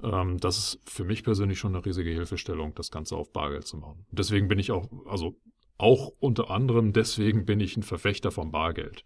Ähm, 0.02 0.38
das 0.38 0.58
ist 0.58 0.80
für 0.88 1.04
mich 1.04 1.24
persönlich 1.24 1.58
schon 1.58 1.74
eine 1.74 1.84
riesige 1.84 2.10
Hilfestellung, 2.10 2.74
das 2.74 2.90
Ganze 2.90 3.16
auf 3.16 3.32
Bargeld 3.32 3.66
zu 3.66 3.76
machen. 3.76 4.06
Deswegen 4.10 4.46
bin 4.48 4.58
ich 4.58 4.70
auch, 4.70 4.86
also 5.06 5.36
auch 5.82 6.12
unter 6.20 6.50
anderem 6.50 6.92
deswegen 6.92 7.44
bin 7.44 7.60
ich 7.60 7.76
ein 7.76 7.82
Verfechter 7.82 8.30
vom 8.30 8.50
Bargeld. 8.50 9.04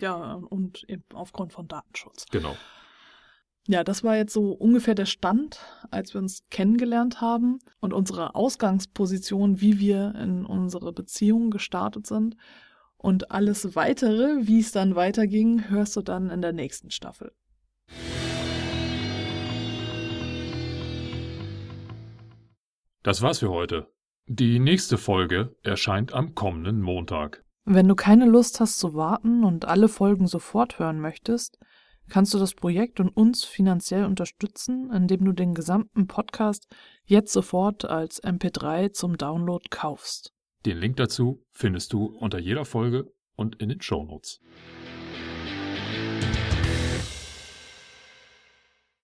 ja, 0.00 0.34
und 0.34 0.86
aufgrund 1.14 1.52
von 1.52 1.66
Datenschutz. 1.66 2.26
Genau. 2.30 2.56
Ja, 3.66 3.84
das 3.84 4.02
war 4.02 4.16
jetzt 4.16 4.32
so 4.32 4.52
ungefähr 4.52 4.94
der 4.94 5.06
Stand, 5.06 5.60
als 5.90 6.14
wir 6.14 6.20
uns 6.20 6.46
kennengelernt 6.50 7.20
haben 7.20 7.58
und 7.80 7.92
unsere 7.92 8.34
Ausgangsposition, 8.34 9.60
wie 9.60 9.78
wir 9.78 10.14
in 10.16 10.46
unsere 10.46 10.92
Beziehung 10.92 11.50
gestartet 11.50 12.06
sind. 12.06 12.36
Und 12.96 13.30
alles 13.30 13.76
weitere, 13.76 14.46
wie 14.46 14.60
es 14.60 14.72
dann 14.72 14.96
weiterging, 14.96 15.68
hörst 15.68 15.96
du 15.96 16.02
dann 16.02 16.30
in 16.30 16.42
der 16.42 16.52
nächsten 16.52 16.90
Staffel. 16.90 17.32
Das 23.02 23.22
war's 23.22 23.38
für 23.38 23.50
heute. 23.50 23.86
Die 24.32 24.60
nächste 24.60 24.96
Folge 24.96 25.56
erscheint 25.64 26.12
am 26.12 26.36
kommenden 26.36 26.82
Montag. 26.82 27.42
Wenn 27.64 27.88
du 27.88 27.96
keine 27.96 28.26
Lust 28.26 28.60
hast 28.60 28.78
zu 28.78 28.94
warten 28.94 29.42
und 29.42 29.64
alle 29.64 29.88
Folgen 29.88 30.28
sofort 30.28 30.78
hören 30.78 31.00
möchtest, 31.00 31.58
kannst 32.08 32.32
du 32.32 32.38
das 32.38 32.54
Projekt 32.54 33.00
und 33.00 33.08
uns 33.08 33.44
finanziell 33.44 34.04
unterstützen, 34.04 34.88
indem 34.92 35.24
du 35.24 35.32
den 35.32 35.52
gesamten 35.52 36.06
Podcast 36.06 36.68
jetzt 37.04 37.32
sofort 37.32 37.84
als 37.84 38.22
MP3 38.22 38.92
zum 38.92 39.18
Download 39.18 39.64
kaufst. 39.68 40.32
Den 40.64 40.78
Link 40.78 40.98
dazu 40.98 41.42
findest 41.50 41.92
du 41.92 42.04
unter 42.04 42.38
jeder 42.38 42.64
Folge 42.64 43.12
und 43.34 43.56
in 43.56 43.68
den 43.68 43.82
Shownotes. 43.82 44.40